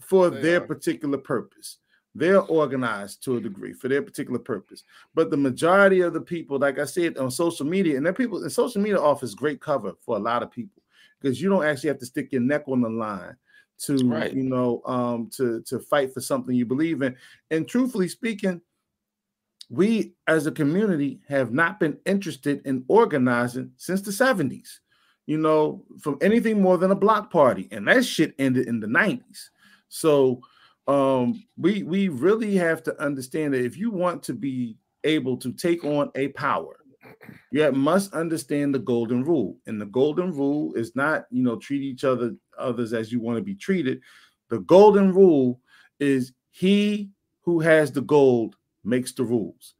for 0.00 0.30
They 0.30 0.40
their 0.42 0.62
are. 0.62 0.66
particular 0.66 1.18
purpose. 1.18 1.79
They're 2.14 2.42
organized 2.42 3.22
to 3.24 3.36
a 3.36 3.40
degree 3.40 3.72
for 3.72 3.88
their 3.88 4.02
particular 4.02 4.38
purpose. 4.40 4.82
But 5.14 5.30
the 5.30 5.36
majority 5.36 6.00
of 6.00 6.12
the 6.12 6.20
people, 6.20 6.58
like 6.58 6.78
I 6.78 6.84
said, 6.84 7.16
on 7.18 7.30
social 7.30 7.64
media, 7.66 7.96
and 7.96 8.04
then 8.04 8.14
people 8.14 8.42
and 8.42 8.50
social 8.50 8.82
media 8.82 9.00
offers 9.00 9.34
great 9.34 9.60
cover 9.60 9.92
for 10.00 10.16
a 10.16 10.20
lot 10.20 10.42
of 10.42 10.50
people 10.50 10.82
because 11.20 11.40
you 11.40 11.48
don't 11.48 11.64
actually 11.64 11.88
have 11.88 11.98
to 11.98 12.06
stick 12.06 12.32
your 12.32 12.40
neck 12.40 12.64
on 12.66 12.80
the 12.80 12.88
line 12.88 13.36
to 13.78 13.96
Right. 14.08 14.32
you 14.32 14.42
know 14.42 14.82
um 14.84 15.30
to 15.36 15.62
to 15.62 15.78
fight 15.78 16.12
for 16.12 16.20
something 16.20 16.54
you 16.54 16.66
believe 16.66 17.02
in 17.02 17.16
and 17.50 17.66
truthfully 17.66 18.08
speaking 18.08 18.60
we 19.70 20.14
as 20.26 20.46
a 20.46 20.52
community 20.52 21.20
have 21.28 21.52
not 21.52 21.80
been 21.80 21.96
interested 22.04 22.60
in 22.66 22.84
organizing 22.88 23.72
since 23.76 24.02
the 24.02 24.10
70s 24.10 24.80
you 25.26 25.38
know 25.38 25.82
from 26.00 26.18
anything 26.20 26.60
more 26.60 26.76
than 26.76 26.90
a 26.90 26.96
block 26.96 27.32
party 27.32 27.68
and 27.70 27.88
that 27.88 28.04
shit 28.04 28.34
ended 28.38 28.68
in 28.68 28.80
the 28.80 28.86
90s 28.86 29.48
so 29.88 30.42
um 30.86 31.42
we 31.56 31.82
we 31.82 32.08
really 32.08 32.54
have 32.54 32.82
to 32.82 32.98
understand 33.00 33.54
that 33.54 33.64
if 33.64 33.76
you 33.76 33.90
want 33.90 34.22
to 34.22 34.32
be 34.32 34.76
able 35.04 35.36
to 35.36 35.52
take 35.52 35.84
on 35.84 36.10
a 36.14 36.28
power 36.28 36.80
you 37.50 37.72
must 37.72 38.12
understand 38.14 38.74
the 38.74 38.78
golden 38.78 39.24
rule. 39.24 39.56
And 39.66 39.80
the 39.80 39.86
golden 39.86 40.32
rule 40.32 40.74
is 40.74 40.94
not 40.94 41.24
you 41.30 41.42
know 41.42 41.56
treat 41.56 41.82
each 41.82 42.04
other 42.04 42.34
others 42.58 42.92
as 42.92 43.12
you 43.12 43.20
want 43.20 43.38
to 43.38 43.42
be 43.42 43.54
treated. 43.54 44.00
The 44.48 44.60
golden 44.60 45.12
rule 45.14 45.60
is 45.98 46.32
he 46.50 47.10
who 47.42 47.60
has 47.60 47.92
the 47.92 48.02
gold 48.02 48.56
makes 48.84 49.12
the 49.12 49.24
rules. 49.24 49.74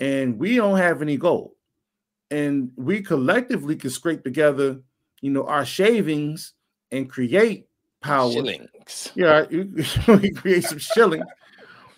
And 0.00 0.38
we 0.38 0.56
don't 0.56 0.78
have 0.78 1.02
any 1.02 1.16
gold. 1.16 1.52
And 2.30 2.70
we 2.76 3.02
collectively 3.02 3.76
can 3.76 3.90
scrape 3.90 4.24
together 4.24 4.80
you 5.20 5.30
know 5.30 5.46
our 5.46 5.64
shavings 5.64 6.54
and 6.90 7.08
create 7.08 7.66
power 8.02 8.32
Shillings. 8.32 9.12
yeah, 9.14 9.44
we 10.08 10.30
create 10.34 10.64
some 10.64 10.78
shilling, 10.78 11.22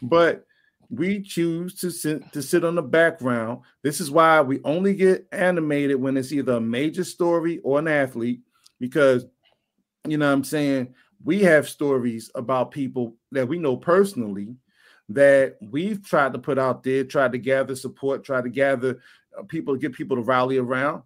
but 0.02 0.44
we 0.90 1.22
choose 1.22 1.74
to 1.80 1.90
sit 1.90 2.32
to 2.32 2.42
sit 2.42 2.64
on 2.64 2.74
the 2.74 2.82
background. 2.82 3.60
This 3.82 4.00
is 4.00 4.10
why 4.10 4.40
we 4.40 4.60
only 4.64 4.94
get 4.94 5.26
animated 5.32 6.00
when 6.00 6.16
it's 6.16 6.32
either 6.32 6.54
a 6.54 6.60
major 6.60 7.04
story 7.04 7.58
or 7.64 7.78
an 7.78 7.88
athlete, 7.88 8.40
because 8.78 9.26
you 10.06 10.18
know 10.18 10.26
what 10.26 10.34
I'm 10.34 10.44
saying 10.44 10.94
we 11.24 11.40
have 11.42 11.68
stories 11.68 12.30
about 12.34 12.70
people 12.70 13.16
that 13.32 13.48
we 13.48 13.58
know 13.58 13.76
personally 13.76 14.54
that 15.08 15.56
we've 15.60 16.04
tried 16.04 16.32
to 16.32 16.38
put 16.38 16.58
out 16.58 16.82
there, 16.82 17.04
tried 17.04 17.32
to 17.32 17.38
gather 17.38 17.74
support, 17.74 18.24
tried 18.24 18.44
to 18.44 18.50
gather 18.50 19.00
uh, 19.38 19.42
people, 19.42 19.74
get 19.76 19.92
people 19.92 20.16
to 20.16 20.22
rally 20.22 20.58
around. 20.58 21.02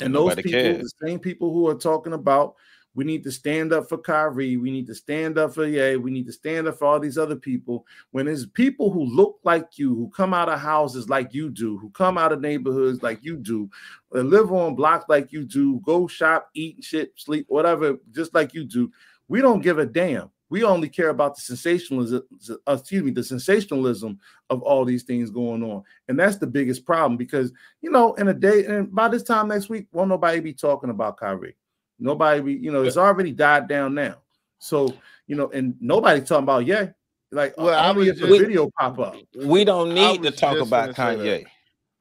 And 0.00 0.14
those 0.14 0.34
people, 0.36 0.52
cares. 0.52 0.94
the 1.00 1.06
same 1.06 1.18
people 1.18 1.52
who 1.52 1.66
are 1.68 1.74
talking 1.74 2.12
about 2.12 2.54
we 2.98 3.04
need 3.04 3.22
to 3.22 3.30
stand 3.30 3.72
up 3.72 3.88
for 3.88 3.96
Kyrie. 3.96 4.56
We 4.56 4.72
need 4.72 4.88
to 4.88 4.94
stand 4.94 5.38
up 5.38 5.54
for 5.54 5.64
Ye. 5.64 5.94
We 5.94 6.10
need 6.10 6.26
to 6.26 6.32
stand 6.32 6.66
up 6.66 6.80
for 6.80 6.86
all 6.86 6.98
these 6.98 7.16
other 7.16 7.36
people. 7.36 7.86
When 8.10 8.26
there's 8.26 8.44
people 8.44 8.90
who 8.90 9.04
look 9.04 9.38
like 9.44 9.78
you, 9.78 9.94
who 9.94 10.10
come 10.10 10.34
out 10.34 10.48
of 10.48 10.58
houses 10.58 11.08
like 11.08 11.32
you 11.32 11.48
do, 11.48 11.78
who 11.78 11.90
come 11.90 12.18
out 12.18 12.32
of 12.32 12.40
neighborhoods 12.40 13.00
like 13.00 13.20
you 13.22 13.36
do, 13.36 13.70
live 14.10 14.50
on 14.50 14.74
blocks 14.74 15.04
like 15.08 15.30
you 15.30 15.44
do, 15.44 15.80
go 15.84 16.08
shop, 16.08 16.50
eat, 16.54 16.82
shit, 16.82 17.12
sleep, 17.14 17.46
whatever, 17.48 17.98
just 18.10 18.34
like 18.34 18.52
you 18.52 18.64
do. 18.64 18.90
We 19.28 19.42
don't 19.42 19.62
give 19.62 19.78
a 19.78 19.86
damn. 19.86 20.32
We 20.50 20.64
only 20.64 20.88
care 20.88 21.10
about 21.10 21.36
the 21.36 21.42
sensationalism, 21.42 22.24
uh, 22.50 22.72
excuse 22.72 23.04
me, 23.04 23.12
the 23.12 23.22
sensationalism 23.22 24.18
of 24.50 24.60
all 24.62 24.84
these 24.84 25.04
things 25.04 25.30
going 25.30 25.62
on. 25.62 25.84
And 26.08 26.18
that's 26.18 26.38
the 26.38 26.48
biggest 26.48 26.84
problem 26.84 27.16
because, 27.16 27.52
you 27.80 27.92
know, 27.92 28.14
in 28.14 28.26
a 28.26 28.34
day, 28.34 28.64
and 28.64 28.92
by 28.92 29.06
this 29.06 29.22
time 29.22 29.46
next 29.46 29.68
week, 29.68 29.86
won't 29.92 30.08
nobody 30.08 30.40
be 30.40 30.52
talking 30.52 30.90
about 30.90 31.16
Kyrie. 31.16 31.54
Nobody, 31.98 32.40
be, 32.40 32.54
you 32.54 32.70
know, 32.70 32.82
it's 32.82 32.96
already 32.96 33.32
died 33.32 33.68
down 33.68 33.94
now. 33.94 34.16
So, 34.58 34.94
you 35.26 35.36
know, 35.36 35.48
and 35.50 35.74
nobody 35.80 36.20
talking 36.20 36.44
about 36.44 36.66
yeah. 36.66 36.90
Like, 37.30 37.56
Well, 37.58 37.78
I 37.78 37.90
only 37.90 38.08
was 38.08 38.08
if 38.08 38.20
the 38.20 38.26
just- 38.28 38.40
video 38.40 38.70
pop 38.78 38.98
up. 38.98 39.16
We 39.44 39.64
don't 39.64 39.94
need 39.94 40.22
to 40.22 40.30
talk 40.30 40.58
about 40.58 40.94
Kanye. 40.94 41.44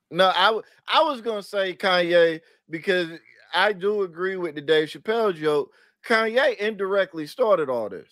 No, 0.09 0.31
I 0.33 0.59
I 0.87 1.03
was 1.03 1.19
gonna 1.21 1.43
say 1.43 1.73
Kanye 1.75 2.39
because 2.69 3.09
I 3.53 3.73
do 3.73 4.03
agree 4.03 4.37
with 4.37 4.55
the 4.55 4.61
Dave 4.61 4.87
Chappelle 4.87 5.35
joke. 5.35 5.71
Kanye 6.05 6.55
indirectly 6.57 7.27
started 7.27 7.69
all 7.69 7.89
this. 7.89 8.07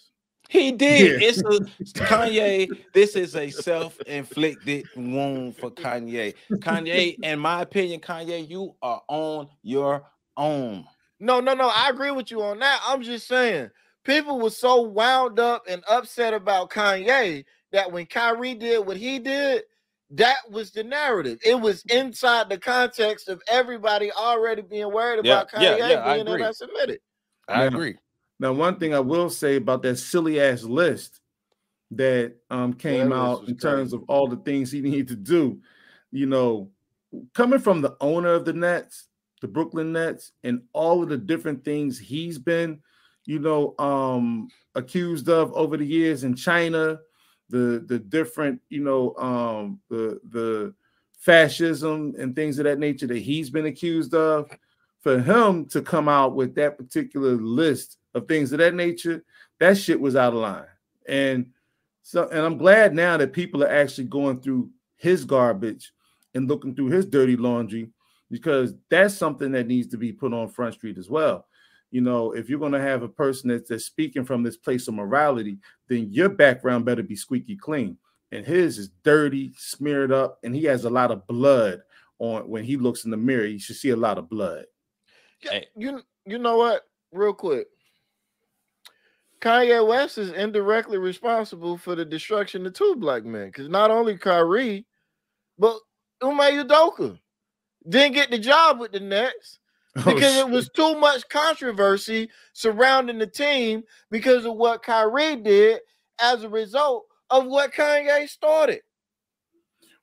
He 0.49 0.71
did. 0.73 1.21
Yeah. 1.21 1.29
It's 1.29 1.39
a 1.39 2.03
Kanye. 2.03 2.69
This 2.93 3.15
is 3.15 3.35
a 3.35 3.49
self-inflicted 3.49 4.85
wound 4.95 5.55
for 5.55 5.71
Kanye. 5.71 6.33
Kanye, 6.51 7.17
in 7.23 7.39
my 7.39 7.61
opinion, 7.61 7.99
Kanye, 8.01 8.47
you 8.49 8.75
are 8.81 9.01
on 9.07 9.47
your 9.63 10.03
own. 10.37 10.85
No, 11.19 11.39
no, 11.39 11.53
no. 11.53 11.71
I 11.73 11.89
agree 11.89 12.11
with 12.11 12.31
you 12.31 12.41
on 12.43 12.59
that. 12.59 12.81
I'm 12.85 13.01
just 13.01 13.27
saying 13.27 13.69
people 14.03 14.39
were 14.39 14.49
so 14.49 14.81
wound 14.81 15.39
up 15.39 15.63
and 15.67 15.83
upset 15.89 16.33
about 16.33 16.69
Kanye 16.69 17.45
that 17.71 17.91
when 17.91 18.05
Kyrie 18.05 18.55
did 18.55 18.85
what 18.85 18.97
he 18.97 19.19
did, 19.19 19.63
that 20.11 20.37
was 20.49 20.71
the 20.71 20.83
narrative. 20.83 21.39
It 21.43 21.59
was 21.59 21.83
inside 21.89 22.49
the 22.49 22.57
context 22.57 23.27
of 23.27 23.41
everybody 23.47 24.11
already 24.11 24.61
being 24.61 24.91
worried 24.91 25.19
about 25.19 25.49
yeah, 25.53 25.59
Kanye 25.59 25.79
yeah, 25.79 25.87
yeah, 25.89 26.13
being 26.13 26.27
anti-Semitic. 26.27 27.01
I 27.47 27.63
agree. 27.63 27.95
Now, 28.39 28.53
one 28.53 28.77
thing 28.77 28.93
I 28.93 28.99
will 28.99 29.29
say 29.29 29.55
about 29.55 29.81
that 29.83 29.97
silly 29.97 30.39
ass 30.39 30.63
list 30.63 31.21
that 31.91 32.35
um, 32.49 32.73
came 32.73 33.11
yeah, 33.11 33.17
out 33.17 33.47
in 33.47 33.57
terms 33.57 33.93
of 33.93 34.03
all 34.07 34.27
the 34.27 34.37
things 34.37 34.71
he 34.71 34.81
needed 34.81 35.07
to 35.09 35.15
do, 35.15 35.59
you 36.11 36.25
know, 36.25 36.69
coming 37.33 37.59
from 37.59 37.81
the 37.81 37.95
owner 38.01 38.33
of 38.33 38.45
the 38.45 38.53
Nets, 38.53 39.07
the 39.45 39.51
Brooklyn 39.51 39.93
Nets, 39.93 40.31
and 40.43 40.63
all 40.73 41.03
of 41.03 41.09
the 41.09 41.17
different 41.17 41.63
things 41.63 41.99
he's 41.99 42.39
been, 42.39 42.79
you 43.25 43.37
know, 43.37 43.75
um, 43.77 44.47
accused 44.73 45.29
of 45.29 45.53
over 45.53 45.77
the 45.77 45.85
years 45.85 46.23
in 46.23 46.35
China, 46.35 46.99
the 47.49 47.85
the 47.85 47.99
different, 47.99 48.59
you 48.69 48.83
know, 48.83 49.15
um, 49.17 49.79
the 49.87 50.19
the 50.31 50.73
fascism 51.19 52.15
and 52.17 52.35
things 52.35 52.57
of 52.57 52.63
that 52.63 52.79
nature 52.79 53.05
that 53.05 53.19
he's 53.19 53.51
been 53.51 53.67
accused 53.67 54.15
of. 54.15 54.49
For 55.01 55.21
him 55.21 55.65
to 55.65 55.83
come 55.83 56.09
out 56.09 56.33
with 56.33 56.55
that 56.55 56.79
particular 56.79 57.33
list 57.35 57.99
of 58.15 58.27
things 58.27 58.51
of 58.51 58.57
that 58.57 58.73
nature, 58.73 59.23
that 59.59 59.77
shit 59.77 60.01
was 60.01 60.15
out 60.15 60.33
of 60.33 60.39
line. 60.39 60.65
And 61.07 61.51
so, 62.01 62.27
and 62.29 62.39
I'm 62.39 62.57
glad 62.57 62.95
now 62.95 63.15
that 63.17 63.31
people 63.31 63.63
are 63.63 63.69
actually 63.69 64.05
going 64.05 64.41
through 64.41 64.71
his 64.95 65.23
garbage 65.23 65.91
and 66.33 66.49
looking 66.49 66.73
through 66.73 66.87
his 66.87 67.05
dirty 67.05 67.35
laundry 67.35 67.91
because 68.29 68.73
that's 68.89 69.15
something 69.15 69.51
that 69.51 69.67
needs 69.67 69.87
to 69.87 69.97
be 69.97 70.11
put 70.11 70.33
on 70.33 70.47
Front 70.47 70.75
Street 70.75 70.97
as 70.97 71.09
well. 71.09 71.45
You 71.91 72.01
know, 72.01 72.31
if 72.31 72.49
you're 72.49 72.59
going 72.59 72.71
to 72.71 72.81
have 72.81 73.03
a 73.03 73.07
person 73.07 73.49
that's, 73.49 73.69
that's 73.69 73.85
speaking 73.85 74.25
from 74.25 74.43
this 74.43 74.57
place 74.57 74.87
of 74.87 74.95
morality, 74.95 75.57
then 75.87 76.07
your 76.11 76.29
background 76.29 76.85
better 76.85 77.03
be 77.03 77.15
squeaky 77.15 77.55
clean. 77.55 77.97
And 78.31 78.45
his 78.45 78.77
is 78.77 78.89
dirty, 79.03 79.53
smeared 79.57 80.11
up, 80.11 80.39
and 80.43 80.55
he 80.55 80.63
has 80.63 80.85
a 80.85 80.89
lot 80.89 81.11
of 81.11 81.25
blood 81.27 81.81
on 82.19 82.49
when 82.49 82.63
he 82.63 82.75
looks 82.75 83.05
in 83.05 83.11
the 83.11 83.17
mirror. 83.17 83.45
You 83.45 83.59
should 83.59 83.75
see 83.75 83.91
a 83.91 83.95
lot 83.95 84.17
of 84.17 84.29
blood. 84.29 84.65
Hey. 85.39 85.67
You 85.75 86.01
you 86.25 86.39
know 86.39 86.57
what? 86.57 86.81
Real 87.11 87.33
quick, 87.33 87.67
Kanye 89.39 89.87
West 89.87 90.17
is 90.17 90.31
indirectly 90.31 90.97
responsible 90.97 91.77
for 91.77 91.95
the 91.95 92.03
destruction 92.03 92.65
of 92.65 92.73
two 92.73 92.95
black 92.97 93.23
men. 93.23 93.47
Because 93.47 93.69
not 93.69 93.91
only 93.91 94.17
Kyrie, 94.17 94.85
but 95.57 95.77
Ime 96.21 96.65
Udoka 96.67 97.19
didn't 97.87 98.13
get 98.13 98.31
the 98.31 98.39
job 98.39 98.79
with 98.79 98.91
the 98.91 98.99
Nets 98.99 99.59
oh, 99.97 100.03
because 100.03 100.37
oh, 100.37 100.47
it 100.47 100.49
was 100.49 100.69
too 100.69 100.95
much 100.95 101.27
controversy 101.29 102.29
surrounding 102.53 103.17
the 103.17 103.27
team 103.27 103.83
because 104.11 104.45
of 104.45 104.55
what 104.55 104.83
Kyrie 104.83 105.37
did 105.37 105.79
as 106.19 106.43
a 106.43 106.49
result 106.49 107.05
of 107.29 107.45
what 107.45 107.73
Kanye 107.73 108.27
started. 108.27 108.81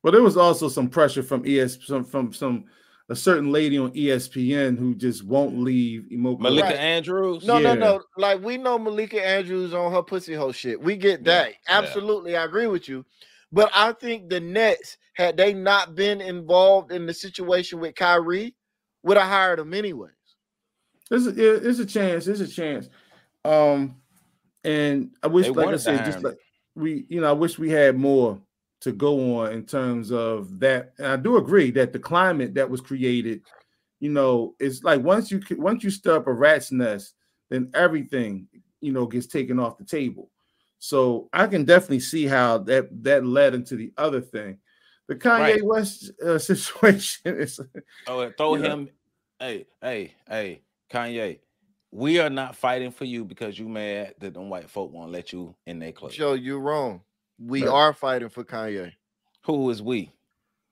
Well, 0.02 0.12
there 0.12 0.22
was 0.22 0.36
also 0.36 0.68
some 0.68 0.88
pressure 0.88 1.22
from 1.22 1.44
ES 1.46 1.76
from, 1.76 2.04
from 2.04 2.32
some 2.32 2.64
a 3.08 3.16
certain 3.16 3.52
lady 3.52 3.78
on 3.78 3.90
ESPN 3.92 4.78
who 4.78 4.94
just 4.94 5.24
won't 5.24 5.58
leave 5.58 6.10
Malika 6.10 6.68
right. 6.68 6.76
Andrews. 6.76 7.44
No, 7.44 7.58
yeah. 7.58 7.74
no, 7.74 7.96
no. 7.98 8.02
Like 8.16 8.42
we 8.42 8.56
know 8.56 8.78
Malika 8.78 9.24
Andrews 9.24 9.74
on 9.74 9.92
her 9.92 10.02
pussy 10.02 10.34
hole 10.34 10.52
shit. 10.52 10.80
We 10.80 10.96
get 10.96 11.24
that. 11.24 11.50
Yeah. 11.50 11.78
Absolutely, 11.78 12.32
yeah. 12.32 12.42
I 12.42 12.44
agree 12.44 12.68
with 12.68 12.88
you. 12.88 13.04
But 13.52 13.70
I 13.74 13.92
think 13.92 14.30
the 14.30 14.40
Nets, 14.40 14.96
had 15.14 15.36
they 15.36 15.52
not 15.52 15.94
been 15.94 16.20
involved 16.20 16.90
in 16.90 17.04
the 17.06 17.12
situation 17.12 17.80
with 17.80 17.94
Kyrie, 17.94 18.54
would 19.02 19.18
have 19.18 19.28
hired 19.28 19.58
him 19.58 19.74
anyways. 19.74 20.12
There's 21.10 21.26
a, 21.26 21.32
there's 21.32 21.78
a 21.78 21.86
chance. 21.86 22.24
There's 22.24 22.40
a 22.40 22.48
chance. 22.48 22.88
Um, 23.44 23.96
and 24.64 25.10
I 25.22 25.26
wish, 25.26 25.46
they 25.46 25.52
like 25.52 25.74
I 25.74 25.76
said, 25.76 26.04
just 26.04 26.22
like 26.22 26.38
we, 26.74 27.04
you 27.08 27.20
know, 27.20 27.28
I 27.28 27.32
wish 27.32 27.58
we 27.58 27.70
had 27.70 27.96
more 27.96 28.40
to 28.80 28.92
go 28.92 29.40
on 29.40 29.52
in 29.52 29.64
terms 29.64 30.10
of 30.10 30.58
that. 30.60 30.94
And 30.98 31.06
I 31.08 31.16
do 31.16 31.36
agree 31.36 31.70
that 31.72 31.92
the 31.92 31.98
climate 31.98 32.54
that 32.54 32.70
was 32.70 32.80
created, 32.80 33.42
you 34.00 34.10
know, 34.10 34.54
it's 34.58 34.82
like 34.82 35.02
once 35.02 35.30
you 35.30 35.40
once 35.52 35.84
you 35.84 35.90
stir 35.90 36.16
up 36.16 36.26
a 36.26 36.32
rat's 36.32 36.72
nest, 36.72 37.14
then 37.50 37.70
everything 37.74 38.48
you 38.80 38.92
know 38.92 39.06
gets 39.06 39.26
taken 39.26 39.58
off 39.58 39.78
the 39.78 39.84
table. 39.84 40.30
So 40.84 41.28
I 41.32 41.46
can 41.46 41.64
definitely 41.64 42.00
see 42.00 42.26
how 42.26 42.58
that 42.58 43.04
that 43.04 43.24
led 43.24 43.54
into 43.54 43.76
the 43.76 43.92
other 43.96 44.20
thing. 44.20 44.58
The 45.06 45.14
Kanye 45.14 45.38
right. 45.38 45.64
West 45.64 46.10
uh, 46.20 46.38
situation 46.40 47.36
is. 47.38 47.60
Oh, 48.08 48.28
throw 48.36 48.54
him. 48.54 48.86
Know. 48.86 48.90
Hey, 49.38 49.66
hey, 49.80 50.14
hey, 50.28 50.62
Kanye. 50.90 51.38
We 51.92 52.18
are 52.18 52.30
not 52.30 52.56
fighting 52.56 52.90
for 52.90 53.04
you 53.04 53.24
because 53.24 53.56
you 53.56 53.68
mad 53.68 54.16
that 54.18 54.34
them 54.34 54.50
white 54.50 54.68
folk 54.68 54.92
won't 54.92 55.12
let 55.12 55.32
you 55.32 55.54
in 55.68 55.78
their 55.78 55.92
club. 55.92 56.10
Joe, 56.10 56.32
you're 56.32 56.58
wrong. 56.58 57.02
We 57.38 57.62
right. 57.62 57.70
are 57.70 57.92
fighting 57.92 58.28
for 58.28 58.42
Kanye. 58.42 58.92
Who 59.42 59.70
is 59.70 59.80
we? 59.80 60.12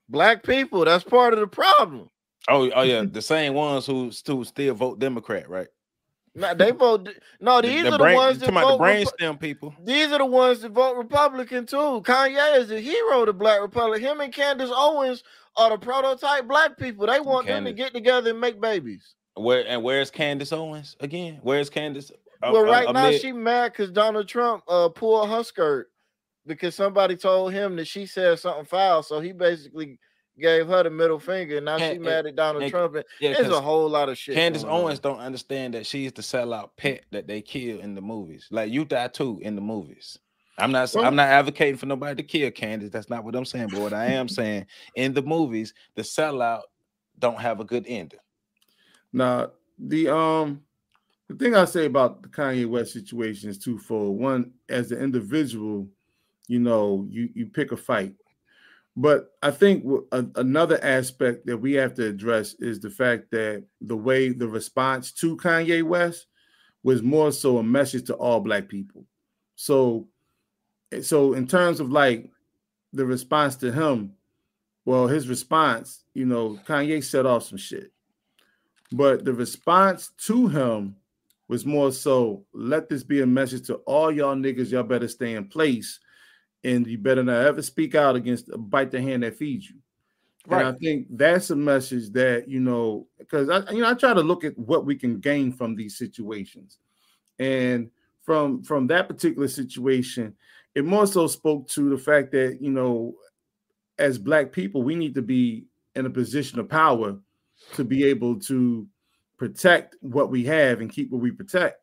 Black 0.08 0.42
people. 0.42 0.84
That's 0.86 1.04
part 1.04 1.34
of 1.34 1.38
the 1.38 1.46
problem. 1.46 2.10
Oh, 2.48 2.68
oh 2.74 2.82
yeah, 2.82 3.04
the 3.04 3.22
same 3.22 3.54
ones 3.54 3.86
who, 3.86 4.10
who 4.26 4.44
still 4.44 4.74
vote 4.74 4.98
Democrat, 4.98 5.48
right? 5.48 5.68
No, 6.34 6.54
they 6.54 6.70
vote. 6.70 7.08
No, 7.40 7.60
these 7.60 7.82
the, 7.82 7.90
the 7.90 7.96
are 7.96 7.98
brain, 7.98 8.14
the 8.14 8.20
ones 8.20 8.38
that 8.38 8.52
vote. 8.52 8.78
The 8.78 8.84
brainstem 8.84 9.34
Repu- 9.36 9.40
people. 9.40 9.74
These 9.84 10.12
are 10.12 10.18
the 10.18 10.26
ones 10.26 10.60
that 10.60 10.72
vote 10.72 10.96
Republican 10.96 11.66
too. 11.66 12.02
Kanye 12.04 12.58
is 12.58 12.70
a 12.70 12.80
hero 12.80 13.24
to 13.24 13.32
Black 13.32 13.60
Republic. 13.60 14.00
Him 14.00 14.20
and 14.20 14.32
Candace 14.32 14.70
Owens 14.72 15.24
are 15.56 15.70
the 15.70 15.78
prototype 15.78 16.46
Black 16.46 16.78
people. 16.78 17.06
They 17.06 17.20
want 17.20 17.46
Candace. 17.46 17.56
them 17.56 17.64
to 17.64 17.72
get 17.72 17.92
together 17.92 18.30
and 18.30 18.40
make 18.40 18.60
babies. 18.60 19.14
Where 19.34 19.66
and 19.66 19.82
where's 19.82 20.10
Candace 20.10 20.52
Owens 20.52 20.96
again? 21.00 21.40
Where's 21.42 21.68
Candace? 21.68 22.12
Well, 22.42 22.56
uh, 22.58 22.62
right 22.62 22.86
uh, 22.86 22.92
now 22.92 23.10
she 23.10 23.32
mad 23.32 23.72
because 23.72 23.90
Donald 23.90 24.28
Trump 24.28 24.62
uh 24.68 24.88
pulled 24.88 25.28
her 25.28 25.42
skirt 25.42 25.90
because 26.46 26.74
somebody 26.74 27.16
told 27.16 27.52
him 27.52 27.76
that 27.76 27.86
she 27.86 28.06
said 28.06 28.38
something 28.38 28.64
foul. 28.64 29.02
So 29.02 29.20
he 29.20 29.32
basically 29.32 29.98
gave 30.40 30.66
her 30.66 30.82
the 30.82 30.90
middle 30.90 31.18
finger. 31.18 31.60
Now 31.60 31.78
she 31.78 31.98
mad 31.98 32.26
at 32.26 32.34
Donald 32.34 32.62
and, 32.62 32.70
Trump. 32.70 32.96
And 32.96 33.04
yeah, 33.20 33.34
there's 33.34 33.48
a 33.48 33.60
whole 33.60 33.88
lot 33.88 34.08
of 34.08 34.18
shit. 34.18 34.34
Candace 34.34 34.64
Owens 34.64 35.00
on. 35.00 35.12
don't 35.12 35.20
understand 35.20 35.74
that 35.74 35.86
she's 35.86 36.12
the 36.12 36.22
sellout 36.22 36.70
pet 36.76 37.04
that 37.12 37.26
they 37.26 37.40
kill 37.40 37.78
in 37.80 37.94
the 37.94 38.00
movies. 38.00 38.48
Like 38.50 38.72
you 38.72 38.84
die 38.84 39.08
too 39.08 39.38
in 39.42 39.54
the 39.54 39.60
movies. 39.60 40.18
I'm 40.58 40.72
not 40.72 40.90
well, 40.94 41.04
I'm 41.04 41.16
not 41.16 41.28
advocating 41.28 41.76
for 41.76 41.86
nobody 41.86 42.22
to 42.22 42.22
kill 42.22 42.50
Candace. 42.50 42.90
That's 42.90 43.08
not 43.08 43.24
what 43.24 43.34
I'm 43.34 43.44
saying. 43.44 43.68
But 43.68 43.80
what 43.80 43.92
I 43.92 44.06
am 44.06 44.28
saying 44.28 44.66
in 44.94 45.14
the 45.14 45.22
movies, 45.22 45.74
the 45.94 46.02
sellout 46.02 46.62
don't 47.18 47.40
have 47.40 47.60
a 47.60 47.64
good 47.64 47.84
ending. 47.86 48.18
Now, 49.12 49.52
the 49.78 50.14
um 50.14 50.62
the 51.28 51.36
thing 51.36 51.54
I 51.54 51.64
say 51.64 51.86
about 51.86 52.22
the 52.22 52.28
Kanye 52.28 52.66
West 52.66 52.92
situation 52.92 53.48
is 53.48 53.58
twofold. 53.58 54.18
One, 54.18 54.52
as 54.68 54.90
an 54.90 55.00
individual, 55.00 55.88
you 56.48 56.58
know, 56.58 57.06
you 57.08 57.28
you 57.34 57.46
pick 57.46 57.72
a 57.72 57.76
fight. 57.76 58.14
But 58.96 59.30
I 59.42 59.50
think 59.50 59.84
another 60.12 60.82
aspect 60.82 61.46
that 61.46 61.56
we 61.56 61.74
have 61.74 61.94
to 61.94 62.06
address 62.06 62.54
is 62.58 62.80
the 62.80 62.90
fact 62.90 63.30
that 63.30 63.64
the 63.80 63.96
way 63.96 64.30
the 64.30 64.48
response 64.48 65.12
to 65.12 65.36
Kanye 65.36 65.82
West 65.82 66.26
was 66.82 67.02
more 67.02 67.30
so 67.30 67.58
a 67.58 67.62
message 67.62 68.06
to 68.06 68.14
all 68.14 68.40
black 68.40 68.68
people. 68.68 69.04
So, 69.54 70.08
eh, 70.92 71.02
so 71.02 71.34
in 71.34 71.46
terms 71.46 71.78
of 71.78 71.90
like 71.90 72.30
the 72.92 73.06
response 73.06 73.56
to 73.56 73.70
him, 73.70 74.14
well, 74.84 75.06
his 75.06 75.28
response, 75.28 76.04
you 76.14 76.26
know, 76.26 76.58
Kanye 76.66 77.04
set 77.04 77.26
off 77.26 77.44
some 77.44 77.58
shit, 77.58 77.92
but 78.90 79.24
the 79.24 79.32
response 79.32 80.10
to 80.26 80.48
him 80.48 80.96
was 81.48 81.64
more 81.64 81.92
so 81.92 82.44
let 82.52 82.88
this 82.88 83.04
be 83.04 83.20
a 83.20 83.26
message 83.26 83.66
to 83.66 83.74
all 83.86 84.10
y'all 84.10 84.34
niggas, 84.34 84.72
y'all 84.72 84.82
better 84.82 85.08
stay 85.08 85.34
in 85.34 85.46
place 85.46 86.00
and 86.64 86.86
you 86.86 86.98
better 86.98 87.22
not 87.22 87.46
ever 87.46 87.62
speak 87.62 87.94
out 87.94 88.16
against 88.16 88.50
uh, 88.52 88.56
bite 88.56 88.90
the 88.90 89.00
hand 89.00 89.22
that 89.22 89.36
feeds 89.36 89.68
you. 89.68 89.76
Right. 90.46 90.64
And 90.64 90.74
I 90.74 90.78
think 90.78 91.06
that's 91.10 91.50
a 91.50 91.56
message 91.56 92.10
that 92.12 92.48
you 92.48 92.60
know, 92.60 93.06
because 93.18 93.48
I 93.50 93.70
you 93.70 93.82
know 93.82 93.90
I 93.90 93.94
try 93.94 94.14
to 94.14 94.22
look 94.22 94.44
at 94.44 94.58
what 94.58 94.86
we 94.86 94.96
can 94.96 95.20
gain 95.20 95.52
from 95.52 95.74
these 95.74 95.96
situations, 95.98 96.78
and 97.38 97.90
from 98.22 98.62
from 98.62 98.86
that 98.88 99.08
particular 99.08 99.48
situation, 99.48 100.34
it 100.74 100.84
more 100.84 101.06
so 101.06 101.26
spoke 101.26 101.68
to 101.68 101.90
the 101.90 101.98
fact 101.98 102.32
that 102.32 102.58
you 102.60 102.70
know, 102.70 103.14
as 103.98 104.18
Black 104.18 104.52
people, 104.52 104.82
we 104.82 104.94
need 104.94 105.14
to 105.14 105.22
be 105.22 105.66
in 105.94 106.06
a 106.06 106.10
position 106.10 106.58
of 106.58 106.68
power 106.68 107.18
to 107.74 107.84
be 107.84 108.04
able 108.04 108.38
to 108.40 108.86
protect 109.36 109.96
what 110.00 110.30
we 110.30 110.44
have 110.44 110.80
and 110.80 110.90
keep 110.90 111.10
what 111.10 111.20
we 111.20 111.30
protect 111.30 111.80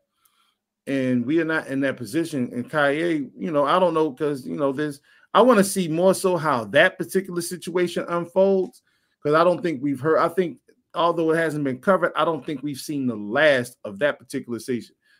and 0.88 1.24
we 1.24 1.38
are 1.38 1.44
not 1.44 1.66
in 1.68 1.80
that 1.80 1.98
position. 1.98 2.48
And 2.52 2.68
Kaye, 2.68 3.28
you 3.36 3.52
know, 3.52 3.64
I 3.64 3.78
don't 3.78 3.94
know 3.94 4.10
because 4.10 4.46
you 4.46 4.56
know, 4.56 4.72
there's 4.72 5.00
I 5.34 5.42
want 5.42 5.58
to 5.58 5.64
see 5.64 5.86
more 5.86 6.14
so 6.14 6.36
how 6.36 6.64
that 6.64 6.98
particular 6.98 7.42
situation 7.42 8.06
unfolds 8.08 8.82
because 9.22 9.38
I 9.38 9.44
don't 9.44 9.62
think 9.62 9.82
we've 9.82 10.00
heard. 10.00 10.18
I 10.18 10.28
think 10.28 10.58
although 10.94 11.30
it 11.32 11.36
hasn't 11.36 11.64
been 11.64 11.78
covered, 11.78 12.12
I 12.16 12.24
don't 12.24 12.44
think 12.44 12.62
we've 12.62 12.78
seen 12.78 13.06
the 13.06 13.14
last 13.14 13.76
of 13.84 13.98
that 13.98 14.18
particular 14.18 14.58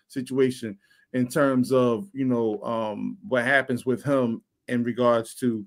situation 0.08 0.78
in 1.12 1.28
terms 1.28 1.70
of 1.70 2.08
you 2.14 2.24
know 2.24 2.62
um, 2.62 3.18
what 3.28 3.44
happens 3.44 3.84
with 3.84 4.02
him 4.02 4.42
in 4.68 4.82
regards 4.82 5.34
to 5.36 5.64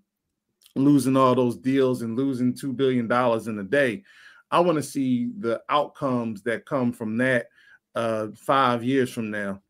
losing 0.76 1.16
all 1.16 1.36
those 1.36 1.58
deals 1.58 2.02
and 2.02 2.18
losing 2.18 2.56
two 2.56 2.74
billion 2.74 3.08
dollars 3.08 3.48
in 3.48 3.60
a 3.60 3.64
day. 3.64 4.04
I 4.50 4.62
want 4.62 4.78
to 4.78 4.84
see 4.84 5.30
the 5.38 5.62
outcomes 5.70 6.42
that 6.44 6.66
come 6.66 6.92
from 6.92 7.18
that 7.18 7.48
uh, 7.94 8.28
five 8.36 8.84
years 8.84 9.12
from 9.12 9.30
now, 9.30 9.62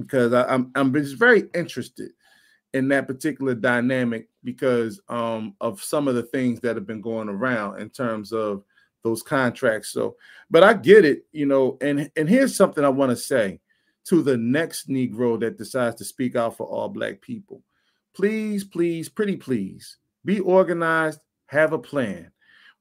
because 0.00 0.32
I, 0.32 0.42
am 0.52 0.72
I'm, 0.74 0.86
I'm 0.86 0.94
just 0.94 1.16
very 1.16 1.44
interested 1.54 2.10
in 2.72 2.88
that 2.88 3.06
particular 3.06 3.54
dynamic 3.54 4.28
because 4.44 5.00
um, 5.08 5.54
of 5.60 5.82
some 5.82 6.08
of 6.08 6.14
the 6.14 6.22
things 6.22 6.60
that 6.60 6.76
have 6.76 6.86
been 6.86 7.00
going 7.00 7.28
around 7.28 7.80
in 7.80 7.90
terms 7.90 8.32
of 8.32 8.62
those 9.02 9.22
contracts. 9.22 9.90
So, 9.90 10.16
but 10.50 10.62
I 10.62 10.74
get 10.74 11.04
it, 11.04 11.26
you 11.32 11.46
know. 11.46 11.78
And 11.80 12.10
and 12.16 12.28
here's 12.28 12.54
something 12.54 12.84
I 12.84 12.88
want 12.90 13.10
to 13.10 13.16
say 13.16 13.60
to 14.04 14.22
the 14.22 14.36
next 14.36 14.88
Negro 14.88 15.38
that 15.40 15.58
decides 15.58 15.96
to 15.96 16.04
speak 16.04 16.36
out 16.36 16.56
for 16.56 16.66
all 16.66 16.88
Black 16.88 17.20
people. 17.20 17.62
Please, 18.14 18.64
please, 18.64 19.08
pretty 19.08 19.36
please, 19.36 19.98
be 20.24 20.40
organized, 20.40 21.20
have 21.46 21.72
a 21.72 21.78
plan. 21.78 22.30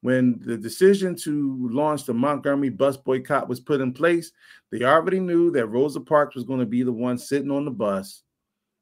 When 0.02 0.40
the 0.40 0.58
decision 0.58 1.16
to 1.24 1.70
launch 1.72 2.06
the 2.06 2.14
Montgomery 2.14 2.70
bus 2.70 2.96
boycott 2.96 3.50
was 3.50 3.60
put 3.60 3.82
in 3.82 3.92
place, 3.92 4.32
they 4.72 4.84
already 4.84 5.20
knew 5.20 5.52
that 5.52 5.68
Rosa 5.68 6.00
Parks 6.00 6.36
was 6.36 6.46
going 6.46 6.62
to 6.62 6.66
be 6.66 6.84
the 6.84 6.92
one 6.92 7.18
sitting 7.18 7.52
on 7.52 7.66
the 7.66 7.72
bus. 7.72 8.24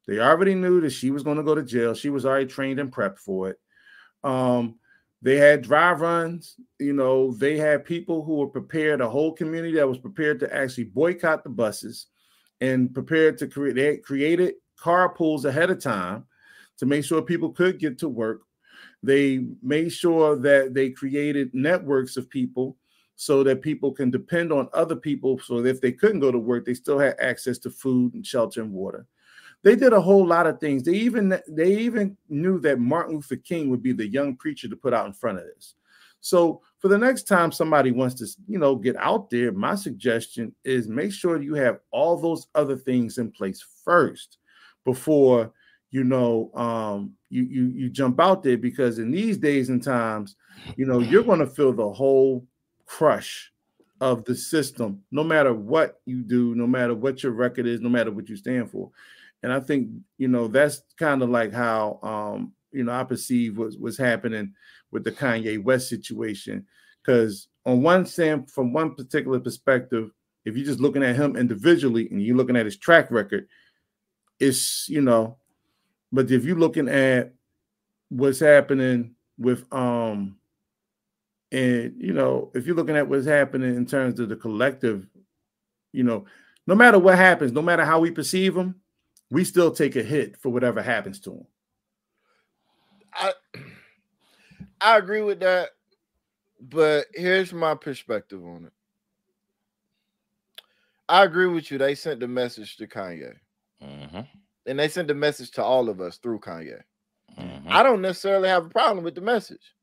They 0.06 0.20
already 0.20 0.54
knew 0.54 0.80
that 0.80 0.90
she 0.90 1.10
was 1.10 1.22
going 1.22 1.36
to 1.36 1.42
go 1.42 1.54
to 1.54 1.62
jail. 1.62 1.92
She 1.94 2.08
was 2.08 2.24
already 2.24 2.46
trained 2.46 2.78
and 2.78 2.92
prepped 2.92 3.18
for 3.18 3.50
it. 3.50 3.58
Um, 4.22 4.78
they 5.20 5.36
had 5.36 5.62
dry 5.62 5.92
runs, 5.92 6.54
you 6.78 6.92
know, 6.92 7.32
they 7.32 7.56
had 7.56 7.84
people 7.84 8.24
who 8.24 8.36
were 8.36 8.46
prepared, 8.46 9.00
a 9.00 9.08
whole 9.08 9.32
community 9.32 9.74
that 9.74 9.88
was 9.88 9.98
prepared 9.98 10.38
to 10.40 10.54
actually 10.54 10.84
boycott 10.84 11.42
the 11.42 11.50
buses 11.50 12.06
and 12.60 12.94
prepared 12.94 13.38
to 13.38 13.48
create 13.48 13.74
they 13.74 13.96
created 13.98 14.54
carpools 14.80 15.44
ahead 15.44 15.70
of 15.70 15.82
time 15.82 16.24
to 16.78 16.86
make 16.86 17.04
sure 17.04 17.20
people 17.20 17.50
could 17.50 17.78
get 17.78 17.98
to 17.98 18.08
work. 18.08 18.42
They 19.02 19.46
made 19.62 19.92
sure 19.92 20.36
that 20.36 20.74
they 20.74 20.90
created 20.90 21.54
networks 21.54 22.16
of 22.16 22.28
people 22.28 22.76
so 23.16 23.42
that 23.42 23.62
people 23.62 23.92
can 23.92 24.10
depend 24.10 24.52
on 24.52 24.68
other 24.72 24.96
people. 24.96 25.38
So 25.38 25.62
that 25.62 25.68
if 25.68 25.80
they 25.80 25.92
couldn't 25.92 26.20
go 26.20 26.32
to 26.32 26.38
work, 26.38 26.64
they 26.64 26.74
still 26.74 26.98
had 26.98 27.16
access 27.20 27.58
to 27.58 27.70
food 27.70 28.14
and 28.14 28.26
shelter 28.26 28.62
and 28.62 28.72
water. 28.72 29.06
They 29.62 29.74
did 29.74 29.92
a 29.92 30.00
whole 30.00 30.26
lot 30.26 30.46
of 30.46 30.60
things. 30.60 30.84
They 30.84 30.94
even 30.94 31.40
they 31.48 31.76
even 31.78 32.16
knew 32.28 32.60
that 32.60 32.78
Martin 32.78 33.16
Luther 33.16 33.36
King 33.36 33.70
would 33.70 33.82
be 33.82 33.92
the 33.92 34.06
young 34.06 34.36
preacher 34.36 34.68
to 34.68 34.76
put 34.76 34.94
out 34.94 35.06
in 35.06 35.12
front 35.12 35.38
of 35.38 35.44
this. 35.44 35.74
So 36.20 36.62
for 36.78 36.88
the 36.88 36.98
next 36.98 37.24
time 37.24 37.52
somebody 37.52 37.90
wants 37.90 38.14
to, 38.16 38.28
you 38.46 38.58
know, 38.58 38.76
get 38.76 38.96
out 38.96 39.30
there, 39.30 39.52
my 39.52 39.74
suggestion 39.74 40.54
is 40.64 40.88
make 40.88 41.12
sure 41.12 41.40
you 41.40 41.54
have 41.54 41.80
all 41.90 42.16
those 42.16 42.46
other 42.54 42.76
things 42.76 43.18
in 43.18 43.30
place 43.30 43.64
first 43.84 44.38
before 44.84 45.52
you 45.90 46.04
know 46.04 46.50
um 46.54 47.14
you 47.30 47.42
you 47.44 47.66
you 47.66 47.88
jump 47.88 48.20
out 48.20 48.42
there 48.42 48.56
because 48.56 48.98
in 48.98 49.10
these 49.10 49.36
days 49.36 49.68
and 49.68 49.82
times, 49.82 50.36
you 50.76 50.86
know, 50.86 50.98
you're 50.98 51.22
going 51.22 51.40
to 51.40 51.46
feel 51.46 51.72
the 51.72 51.90
whole 51.90 52.46
crush 52.86 53.52
of 54.00 54.24
the 54.24 54.34
system 54.34 55.02
no 55.10 55.24
matter 55.24 55.52
what 55.52 56.00
you 56.06 56.22
do, 56.22 56.54
no 56.54 56.66
matter 56.66 56.94
what 56.94 57.22
your 57.22 57.32
record 57.32 57.66
is, 57.66 57.80
no 57.80 57.88
matter 57.88 58.10
what 58.10 58.28
you 58.28 58.36
stand 58.36 58.70
for. 58.70 58.90
And 59.42 59.52
I 59.52 59.60
think, 59.60 59.90
you 60.16 60.28
know, 60.28 60.48
that's 60.48 60.82
kind 60.98 61.22
of 61.22 61.30
like 61.30 61.52
how 61.52 61.98
um, 62.02 62.52
you 62.72 62.84
know, 62.84 62.92
I 62.92 63.04
perceive 63.04 63.56
was 63.56 63.76
was 63.76 63.98
happening 63.98 64.54
with 64.90 65.04
the 65.04 65.12
Kanye 65.12 65.62
West 65.62 65.88
situation. 65.88 66.66
Because 67.02 67.48
on 67.64 67.82
one 67.82 68.06
stand, 68.06 68.50
from 68.50 68.72
one 68.72 68.94
particular 68.94 69.40
perspective, 69.40 70.10
if 70.44 70.56
you're 70.56 70.66
just 70.66 70.80
looking 70.80 71.02
at 71.02 71.16
him 71.16 71.36
individually 71.36 72.08
and 72.10 72.22
you're 72.22 72.36
looking 72.36 72.56
at 72.56 72.66
his 72.66 72.76
track 72.76 73.10
record, 73.10 73.48
it's 74.40 74.88
you 74.88 75.02
know, 75.02 75.36
but 76.12 76.30
if 76.30 76.44
you're 76.44 76.58
looking 76.58 76.88
at 76.88 77.32
what's 78.08 78.40
happening 78.40 79.14
with 79.38 79.64
um 79.72 80.36
and 81.50 81.94
you 81.98 82.12
know, 82.12 82.50
if 82.54 82.66
you're 82.66 82.76
looking 82.76 82.96
at 82.96 83.08
what's 83.08 83.26
happening 83.26 83.74
in 83.74 83.86
terms 83.86 84.20
of 84.20 84.28
the 84.28 84.36
collective, 84.36 85.06
you 85.92 86.02
know, 86.02 86.26
no 86.66 86.74
matter 86.74 86.98
what 86.98 87.16
happens, 87.16 87.52
no 87.52 87.62
matter 87.62 87.84
how 87.84 88.00
we 88.00 88.10
perceive 88.10 88.54
them, 88.54 88.74
we 89.30 89.44
still 89.44 89.70
take 89.70 89.96
a 89.96 90.02
hit 90.02 90.36
for 90.36 90.50
whatever 90.50 90.82
happens 90.82 91.20
to 91.20 91.30
them. 91.30 91.46
I 93.14 93.32
I 94.80 94.98
agree 94.98 95.22
with 95.22 95.40
that, 95.40 95.70
but 96.60 97.06
here's 97.14 97.52
my 97.52 97.74
perspective 97.74 98.44
on 98.44 98.66
it. 98.66 98.72
I 101.08 101.24
agree 101.24 101.46
with 101.46 101.70
you. 101.70 101.78
They 101.78 101.94
sent 101.94 102.20
the 102.20 102.28
message 102.28 102.76
to 102.76 102.86
Kanye, 102.86 103.34
mm-hmm. 103.82 104.20
And 104.68 104.78
they 104.78 104.88
sent 104.88 105.10
a 105.10 105.14
message 105.14 105.50
to 105.52 105.64
all 105.64 105.88
of 105.88 106.00
us 106.00 106.18
through 106.18 106.40
Kanye. 106.40 106.82
Mm-hmm. 107.38 107.68
I 107.68 107.82
don't 107.82 108.02
necessarily 108.02 108.48
have 108.48 108.66
a 108.66 108.70
problem 108.70 109.04
with 109.04 109.14
the 109.14 109.20
message, 109.20 109.74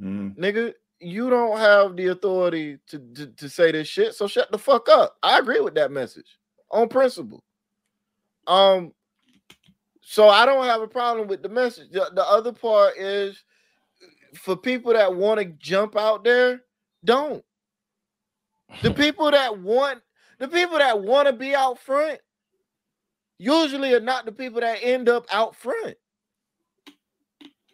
mm-hmm. 0.00 0.40
nigga. 0.40 0.72
You 1.02 1.30
don't 1.30 1.58
have 1.58 1.96
the 1.96 2.08
authority 2.08 2.78
to, 2.88 2.98
to 2.98 3.26
to 3.28 3.48
say 3.48 3.72
this 3.72 3.88
shit, 3.88 4.14
so 4.14 4.26
shut 4.26 4.50
the 4.52 4.58
fuck 4.58 4.88
up. 4.88 5.16
I 5.22 5.38
agree 5.38 5.60
with 5.60 5.74
that 5.74 5.90
message 5.90 6.38
on 6.70 6.88
principle. 6.88 7.42
Um, 8.46 8.92
so 10.02 10.28
I 10.28 10.44
don't 10.44 10.66
have 10.66 10.82
a 10.82 10.88
problem 10.88 11.28
with 11.28 11.42
the 11.42 11.48
message. 11.48 11.90
The, 11.90 12.10
the 12.14 12.24
other 12.24 12.52
part 12.52 12.96
is 12.98 13.42
for 14.34 14.56
people 14.56 14.92
that 14.92 15.14
want 15.14 15.40
to 15.40 15.46
jump 15.46 15.96
out 15.96 16.24
there, 16.24 16.62
don't. 17.04 17.44
The 18.82 18.90
people 18.94 19.30
that 19.30 19.58
want 19.58 20.00
the 20.38 20.48
people 20.48 20.78
that 20.78 21.00
want 21.00 21.28
to 21.28 21.32
be 21.32 21.54
out 21.54 21.78
front 21.78 22.20
usually 23.40 23.94
are 23.94 24.00
not 24.00 24.26
the 24.26 24.32
people 24.32 24.60
that 24.60 24.80
end 24.82 25.08
up 25.08 25.26
out 25.32 25.56
front. 25.56 25.96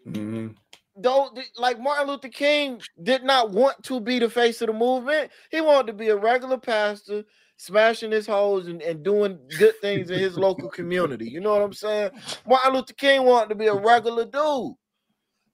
Mm-hmm. 0.07 0.49
Though, 0.97 1.31
like 1.59 1.81
Martin 1.81 2.07
Luther 2.07 2.29
King 2.29 2.81
did 3.03 3.25
not 3.25 3.51
want 3.51 3.83
to 3.83 4.01
be 4.01 4.21
the 4.21 4.31
face 4.31 4.63
of 4.63 4.69
the 4.69 4.73
movement, 4.73 5.31
he 5.51 5.61
wanted 5.61 5.89
to 5.89 5.93
be 5.93 6.09
a 6.09 6.17
regular 6.17 6.57
pastor 6.57 7.25
smashing 7.57 8.13
his 8.13 8.27
hoes 8.29 8.69
and, 8.69 8.81
and 8.81 9.03
doing 9.03 9.39
good 9.59 9.75
things 9.81 10.11
in 10.11 10.21
his 10.21 10.39
local 10.39 10.69
community. 10.69 11.29
You 11.29 11.41
know 11.41 11.51
what 11.51 11.63
I'm 11.63 11.73
saying? 11.73 12.13
Martin 12.47 12.75
Luther 12.75 12.95
King 12.95 13.25
wanted 13.25 13.49
to 13.49 13.55
be 13.57 13.67
a 13.67 13.75
regular 13.75 14.25
dude. 14.25 14.75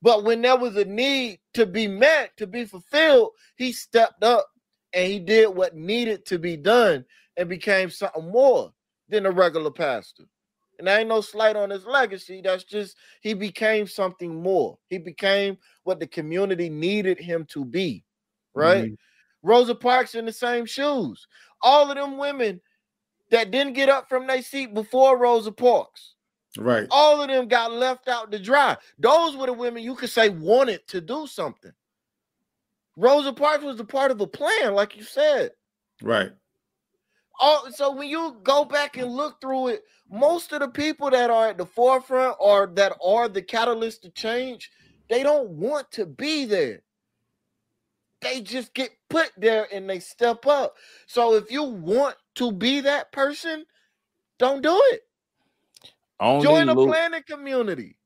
But 0.02 0.24
when 0.24 0.42
there 0.42 0.58
was 0.58 0.76
a 0.76 0.84
need 0.84 1.38
to 1.54 1.64
be 1.64 1.88
met, 1.88 2.36
to 2.36 2.46
be 2.46 2.66
fulfilled, 2.66 3.30
he 3.56 3.72
stepped 3.72 4.22
up 4.22 4.46
and 4.92 5.10
he 5.10 5.18
did 5.18 5.48
what 5.48 5.74
needed 5.74 6.26
to 6.26 6.38
be 6.38 6.56
done 6.56 7.04
and 7.38 7.48
became 7.48 7.88
something 7.88 8.30
more 8.30 8.72
than 9.12 9.26
a 9.26 9.30
regular 9.30 9.70
pastor. 9.70 10.24
And 10.78 10.88
there 10.88 10.98
ain't 10.98 11.08
no 11.08 11.20
slight 11.20 11.54
on 11.54 11.70
his 11.70 11.86
legacy. 11.86 12.40
That's 12.42 12.64
just 12.64 12.96
he 13.20 13.34
became 13.34 13.86
something 13.86 14.42
more. 14.42 14.78
He 14.88 14.98
became 14.98 15.56
what 15.84 16.00
the 16.00 16.06
community 16.08 16.68
needed 16.68 17.20
him 17.20 17.46
to 17.50 17.64
be. 17.64 18.04
Right? 18.54 18.84
Mm-hmm. 18.86 18.94
Rosa 19.48 19.74
Parks 19.74 20.16
in 20.16 20.24
the 20.24 20.32
same 20.32 20.66
shoes 20.66 21.26
all 21.62 21.90
of 21.90 21.96
them 21.96 22.18
women 22.18 22.60
that 23.30 23.50
didn't 23.50 23.72
get 23.72 23.88
up 23.88 24.08
from 24.08 24.26
their 24.26 24.42
seat 24.42 24.74
before 24.74 25.16
Rosa 25.16 25.52
Parks. 25.52 26.14
Right. 26.58 26.86
All 26.90 27.22
of 27.22 27.28
them 27.28 27.48
got 27.48 27.72
left 27.72 28.08
out 28.08 28.30
to 28.32 28.38
dry. 28.38 28.76
Those 28.98 29.36
were 29.36 29.46
the 29.46 29.54
women 29.54 29.82
you 29.82 29.94
could 29.94 30.10
say 30.10 30.28
wanted 30.28 30.86
to 30.88 31.00
do 31.00 31.26
something. 31.26 31.72
Rosa 32.96 33.32
Parks 33.32 33.64
was 33.64 33.80
a 33.80 33.84
part 33.84 34.10
of 34.10 34.20
a 34.20 34.26
plan, 34.26 34.74
like 34.74 34.96
you 34.96 35.02
said. 35.02 35.52
Right. 36.02 36.30
All, 37.42 37.72
so 37.72 37.96
when 37.96 38.08
you 38.08 38.38
go 38.44 38.64
back 38.64 38.98
and 38.98 39.12
look 39.12 39.42
through 39.42 39.70
it, 39.70 39.84
most 40.10 40.52
of 40.52 40.60
the 40.60 40.68
people 40.68 41.10
that 41.10 41.30
are 41.30 41.48
at 41.50 41.58
the 41.58 41.66
forefront 41.66 42.36
or 42.40 42.68
that 42.76 42.94
are 43.04 43.28
the 43.28 43.42
catalyst 43.42 44.04
to 44.04 44.10
change, 44.10 44.70
they 45.10 45.24
don't 45.24 45.50
want 45.50 45.92
to 45.92 46.06
be 46.06 46.46
there 46.46 46.82
they 48.22 48.40
just 48.40 48.74
get 48.74 48.90
put 49.10 49.32
there 49.36 49.68
and 49.72 49.88
they 49.88 50.00
step 50.00 50.46
up. 50.46 50.76
So 51.06 51.34
if 51.34 51.50
you 51.50 51.64
want 51.64 52.16
to 52.36 52.52
be 52.52 52.80
that 52.80 53.12
person, 53.12 53.64
don't 54.38 54.62
do 54.62 54.80
it. 54.92 55.02
Only 56.20 56.44
Join 56.44 56.68
a 56.68 56.74
planning 56.76 57.22
community. 57.28 57.96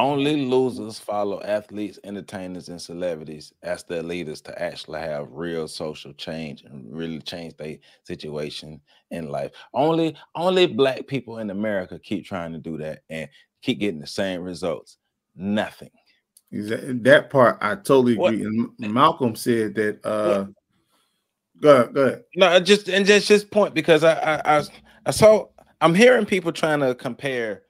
Only 0.00 0.46
losers 0.46 0.98
follow 0.98 1.42
athletes, 1.42 1.98
entertainers, 2.04 2.70
and 2.70 2.80
celebrities 2.80 3.52
as 3.62 3.84
their 3.84 4.02
leaders 4.02 4.40
to 4.42 4.62
actually 4.62 5.00
have 5.00 5.30
real 5.30 5.68
social 5.68 6.14
change 6.14 6.62
and 6.62 6.90
really 6.90 7.20
change 7.20 7.54
their 7.58 7.76
situation 8.04 8.80
in 9.10 9.28
life. 9.28 9.50
Only 9.74 10.16
only 10.34 10.66
black 10.66 11.06
people 11.06 11.40
in 11.40 11.50
America 11.50 11.98
keep 11.98 12.24
trying 12.24 12.52
to 12.52 12.58
do 12.58 12.78
that 12.78 13.02
and 13.10 13.28
keep 13.60 13.78
getting 13.78 14.00
the 14.00 14.06
same 14.06 14.40
results. 14.40 14.96
Nothing. 15.36 15.90
That 16.50 17.28
part 17.28 17.58
I 17.60 17.74
totally 17.74 18.14
agree. 18.14 18.46
What? 18.46 18.70
And 18.80 18.94
Malcolm 18.94 19.36
said 19.36 19.74
that. 19.74 20.00
uh 20.06 20.44
what? 20.44 20.54
Go 21.60 21.76
ahead, 21.76 21.94
go 21.94 22.02
ahead. 22.06 22.24
No, 22.36 22.58
just 22.58 22.88
and 22.88 23.04
just 23.04 23.28
just 23.28 23.50
point 23.50 23.74
because 23.74 24.02
I 24.02 24.14
I 24.14 24.58
I, 24.60 24.64
I 25.04 25.10
saw 25.10 25.48
I'm 25.82 25.94
hearing 25.94 26.24
people 26.24 26.52
trying 26.52 26.80
to 26.80 26.94
compare 26.94 27.64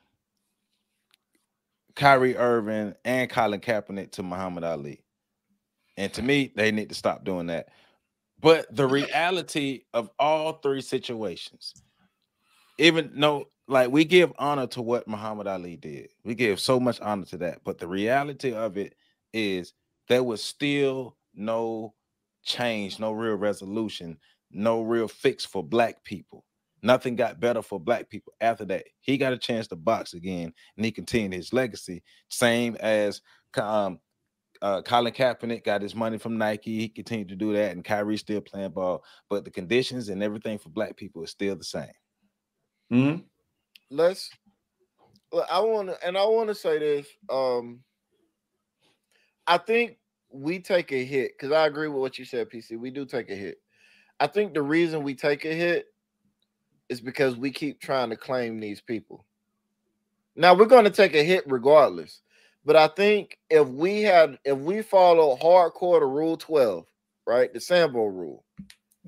Kyrie 2.01 2.35
Irving 2.35 2.95
and 3.05 3.29
Colin 3.29 3.61
Kaepernick 3.61 4.11
to 4.13 4.23
Muhammad 4.23 4.65
Ali. 4.65 5.05
And 5.99 6.11
to 6.15 6.23
me, 6.23 6.51
they 6.57 6.73
need 6.73 6.89
to 6.89 6.95
stop 6.95 7.25
doing 7.25 7.49
that. 7.49 7.69
But 8.41 8.75
the 8.75 8.87
reality 8.87 9.83
of 9.93 10.11
all 10.19 10.55
three 10.55 10.81
situations, 10.81 11.75
even 12.79 13.13
though 13.15 13.49
like 13.69 13.91
we 13.91 14.07
give 14.07 14.33
honor 14.39 14.67
to 14.69 14.81
what 14.81 15.07
Muhammad 15.07 15.47
Ali 15.47 15.77
did. 15.77 16.09
We 16.25 16.35
give 16.35 16.59
so 16.59 16.81
much 16.81 17.01
honor 17.03 17.27
to 17.27 17.37
that. 17.37 17.61
But 17.65 17.79
the 17.79 17.87
reality 17.87 18.55
of 18.55 18.79
it 18.79 18.95
is 19.35 19.75
there 20.09 20.25
was 20.25 20.43
still 20.43 21.19
no 21.35 21.93
change, 22.43 22.99
no 22.99 23.13
real 23.13 23.37
resolution, 23.37 24.19
no 24.51 24.81
real 24.81 25.07
fix 25.07 25.45
for 25.45 25.63
black 25.63 26.03
people. 26.03 26.47
Nothing 26.83 27.17
got 27.17 27.41
better 27.41 27.63
for 27.63 27.79
black 27.79 28.09
people 28.09 28.33
after 28.41 28.65
that. 28.67 28.85
He 29.01 29.19
got 29.19 29.33
a 29.33 29.39
chance 29.39 29.67
to 29.69 29.77
box 29.77 30.15
again, 30.15 30.53
and 30.77 30.85
he 30.85 30.91
continued 30.91 31.35
his 31.35 31.53
legacy. 31.53 32.03
Same 32.29 32.77
as 32.77 33.21
um, 33.57 33.99
uh, 34.63 34.83
Colin 34.83 35.13
Kaepernick 35.13 35.65
got 35.65 35.83
his 35.83 35.95
money 35.95 36.19
from 36.19 36.39
Nike. 36.39 36.79
He 36.79 36.89
continued 36.89 37.29
to 37.29 37.37
do 37.37 37.53
that, 37.53 37.73
and 37.73 37.85
Kyrie 37.85 38.17
still 38.17 38.41
playing 38.41 38.71
ball. 38.71 39.05
But 39.29 39.45
the 39.45 39.51
conditions 39.51 40.09
and 40.09 40.23
everything 40.23 40.59
for 40.59 40.71
black 40.71 40.97
people 40.97 41.23
is 41.23 41.31
still 41.31 41.57
the 41.57 41.65
same. 41.65 41.87
Mm-hmm. 42.93 43.23
Let's. 43.91 44.31
I 45.51 45.61
want 45.61 45.89
to, 45.89 46.07
and 46.07 46.19
I 46.19 46.25
want 46.25 46.49
to 46.49 46.55
say 46.55 46.79
this. 46.79 47.07
Um, 47.31 47.81
I 49.47 49.59
think 49.59 49.99
we 50.33 50.59
take 50.59 50.93
a 50.93 51.05
hit 51.05 51.33
because 51.37 51.53
I 51.53 51.67
agree 51.67 51.89
with 51.89 52.01
what 52.01 52.19
you 52.19 52.25
said, 52.25 52.51
PC. 52.51 52.79
We 52.79 52.91
do 52.91 53.05
take 53.05 53.31
a 53.31 53.35
hit. 53.35 53.59
I 54.19 54.27
think 54.27 54.55
the 54.55 54.63
reason 54.63 55.03
we 55.03 55.15
take 55.15 55.45
a 55.45 55.55
hit 55.55 55.87
is 56.91 57.01
because 57.01 57.37
we 57.37 57.51
keep 57.51 57.81
trying 57.81 58.11
to 58.11 58.17
claim 58.17 58.61
these 58.61 58.83
people. 58.83 59.25
Now 60.37 60.55
we're 60.55 60.67
going 60.67 60.85
to 60.85 60.91
take 60.91 61.15
a 61.15 61.25
hit 61.25 61.45
regardless. 61.47 62.21
But 62.65 62.77
I 62.77 62.89
think 62.89 63.39
if 63.49 63.67
we 63.67 64.03
had 64.03 64.39
if 64.45 64.59
we 64.59 64.83
follow 64.83 65.37
hardcore 65.37 66.01
to 66.01 66.07
rule 66.07 66.37
12, 66.37 66.85
right? 67.27 67.53
The 67.53 67.61
Sambo 67.61 68.05
rule. 68.05 68.45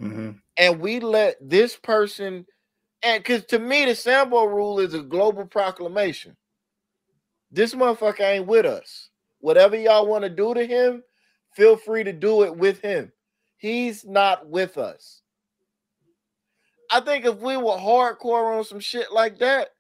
Mm-hmm. 0.01 0.31
And 0.57 0.81
we 0.81 1.01
let 1.01 1.37
this 1.40 1.77
person 1.77 2.47
and 3.03 3.23
because 3.23 3.45
to 3.47 3.59
me, 3.59 3.85
the 3.85 3.95
Sambo 3.95 4.45
rule 4.45 4.79
is 4.79 4.95
a 4.95 5.03
global 5.03 5.45
proclamation. 5.45 6.37
This 7.51 7.75
motherfucker 7.75 8.21
ain't 8.21 8.47
with 8.47 8.64
us. 8.64 9.11
Whatever 9.40 9.77
y'all 9.77 10.07
want 10.07 10.23
to 10.23 10.31
do 10.31 10.55
to 10.55 10.64
him, 10.64 11.03
feel 11.55 11.77
free 11.77 12.05
to 12.05 12.12
do 12.12 12.45
it 12.45 12.57
with 12.57 12.81
him. 12.81 13.12
He's 13.57 14.05
not 14.05 14.49
with 14.49 14.79
us. 14.79 15.21
I 16.92 17.00
think 17.00 17.24
if 17.24 17.38
we 17.38 17.57
were 17.57 17.76
hardcore 17.76 18.59
on 18.59 18.64
some 18.64 18.81
shit 18.81 19.12
like 19.12 19.38
that, 19.38 19.70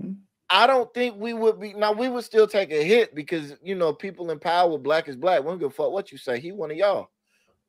hmm. 0.00 0.12
I 0.50 0.66
don't 0.66 0.92
think 0.92 1.16
we 1.16 1.32
would 1.32 1.60
be 1.60 1.72
now. 1.72 1.92
We 1.92 2.08
would 2.08 2.24
still 2.24 2.46
take 2.46 2.70
a 2.72 2.82
hit 2.82 3.14
because 3.14 3.54
you 3.62 3.74
know 3.74 3.92
people 3.92 4.30
in 4.30 4.38
power, 4.38 4.76
black 4.78 5.08
is 5.08 5.16
black. 5.16 5.40
We 5.40 5.46
don't 5.46 5.58
give 5.58 5.70
a 5.70 5.74
fuck 5.74 5.92
what 5.92 6.12
you 6.12 6.18
say. 6.18 6.38
He 6.40 6.52
one 6.52 6.70
of 6.70 6.76
y'all. 6.76 7.10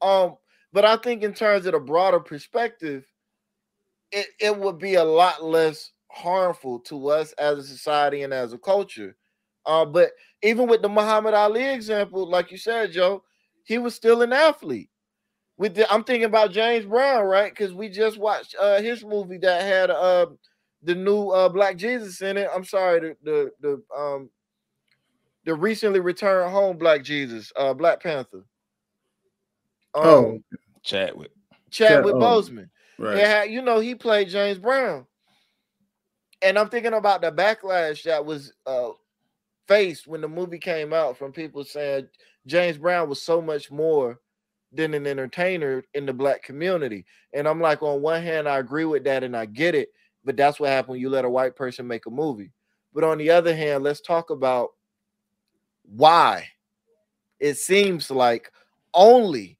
Um, 0.01 0.35
but 0.73 0.85
I 0.85 0.97
think 0.97 1.23
in 1.23 1.33
terms 1.33 1.65
of 1.65 1.73
the 1.73 1.79
broader 1.79 2.19
perspective, 2.19 3.05
it, 4.11 4.27
it 4.39 4.57
would 4.57 4.77
be 4.77 4.95
a 4.95 5.03
lot 5.03 5.43
less 5.43 5.91
harmful 6.11 6.79
to 6.81 7.09
us 7.09 7.33
as 7.33 7.59
a 7.59 7.63
society 7.63 8.23
and 8.23 8.33
as 8.33 8.53
a 8.53 8.57
culture. 8.57 9.15
Uh, 9.65 9.85
but 9.85 10.11
even 10.43 10.67
with 10.67 10.81
the 10.81 10.89
Muhammad 10.89 11.33
Ali 11.33 11.63
example, 11.63 12.29
like 12.29 12.51
you 12.51 12.57
said, 12.57 12.91
Joe, 12.91 13.23
he 13.63 13.77
was 13.77 13.95
still 13.95 14.21
an 14.21 14.33
athlete. 14.33 14.89
With 15.57 15.75
the, 15.75 15.91
I'm 15.91 16.03
thinking 16.03 16.25
about 16.25 16.51
James 16.51 16.85
Brown, 16.85 17.25
right? 17.25 17.51
Because 17.51 17.73
we 17.73 17.89
just 17.89 18.17
watched 18.17 18.55
uh, 18.59 18.79
his 18.79 19.03
movie 19.03 19.39
that 19.39 19.63
had 19.63 19.89
uh, 19.89 20.27
the 20.83 20.93
new 20.93 21.29
uh, 21.29 21.49
Black 21.49 21.77
Jesus 21.77 22.21
in 22.21 22.37
it. 22.37 22.47
I'm 22.53 22.63
sorry, 22.63 22.99
the 22.99 23.15
the 23.23 23.51
the 23.61 23.97
um 23.97 24.29
the 25.45 25.55
recently 25.55 25.99
returned 25.99 26.51
home 26.51 26.77
Black 26.77 27.03
Jesus, 27.03 27.51
uh, 27.55 27.73
Black 27.73 28.03
Panther. 28.03 28.43
Um, 29.95 30.05
oh, 30.05 30.39
Chadwick. 30.83 31.31
Chadwick 31.71 32.13
Chad, 32.13 32.21
oh, 32.21 32.41
Boseman. 32.41 32.69
Right. 32.99 33.17
Had, 33.17 33.49
you 33.49 33.61
know, 33.61 33.79
he 33.79 33.95
played 33.95 34.29
James 34.29 34.59
Brown. 34.59 35.05
And 36.41 36.57
I'm 36.59 36.69
thinking 36.69 36.93
about 36.93 37.21
the 37.21 37.31
backlash 37.31 38.03
that 38.03 38.25
was 38.25 38.53
uh, 38.65 38.89
faced 39.67 40.07
when 40.07 40.21
the 40.21 40.27
movie 40.27 40.59
came 40.59 40.93
out 40.93 41.17
from 41.17 41.31
people 41.31 41.63
saying 41.63 42.07
James 42.45 42.77
Brown 42.77 43.09
was 43.09 43.21
so 43.21 43.41
much 43.41 43.71
more 43.71 44.19
than 44.71 44.93
an 44.93 45.07
entertainer 45.07 45.83
in 45.93 46.05
the 46.05 46.13
black 46.13 46.43
community. 46.43 47.05
And 47.33 47.47
I'm 47.47 47.61
like, 47.61 47.81
on 47.81 48.01
one 48.01 48.21
hand, 48.21 48.47
I 48.47 48.57
agree 48.57 48.85
with 48.85 49.03
that 49.05 49.23
and 49.23 49.35
I 49.35 49.45
get 49.45 49.75
it, 49.75 49.89
but 50.25 50.35
that's 50.35 50.59
what 50.59 50.69
happened 50.69 50.93
when 50.93 51.01
you 51.01 51.09
let 51.09 51.25
a 51.25 51.29
white 51.29 51.55
person 51.55 51.87
make 51.87 52.05
a 52.05 52.11
movie. 52.11 52.51
But 52.93 53.03
on 53.03 53.17
the 53.17 53.29
other 53.29 53.55
hand, 53.55 53.83
let's 53.83 54.01
talk 54.01 54.29
about 54.29 54.69
why 55.83 56.47
it 57.39 57.55
seems 57.55 58.11
like 58.11 58.51
only 58.93 59.57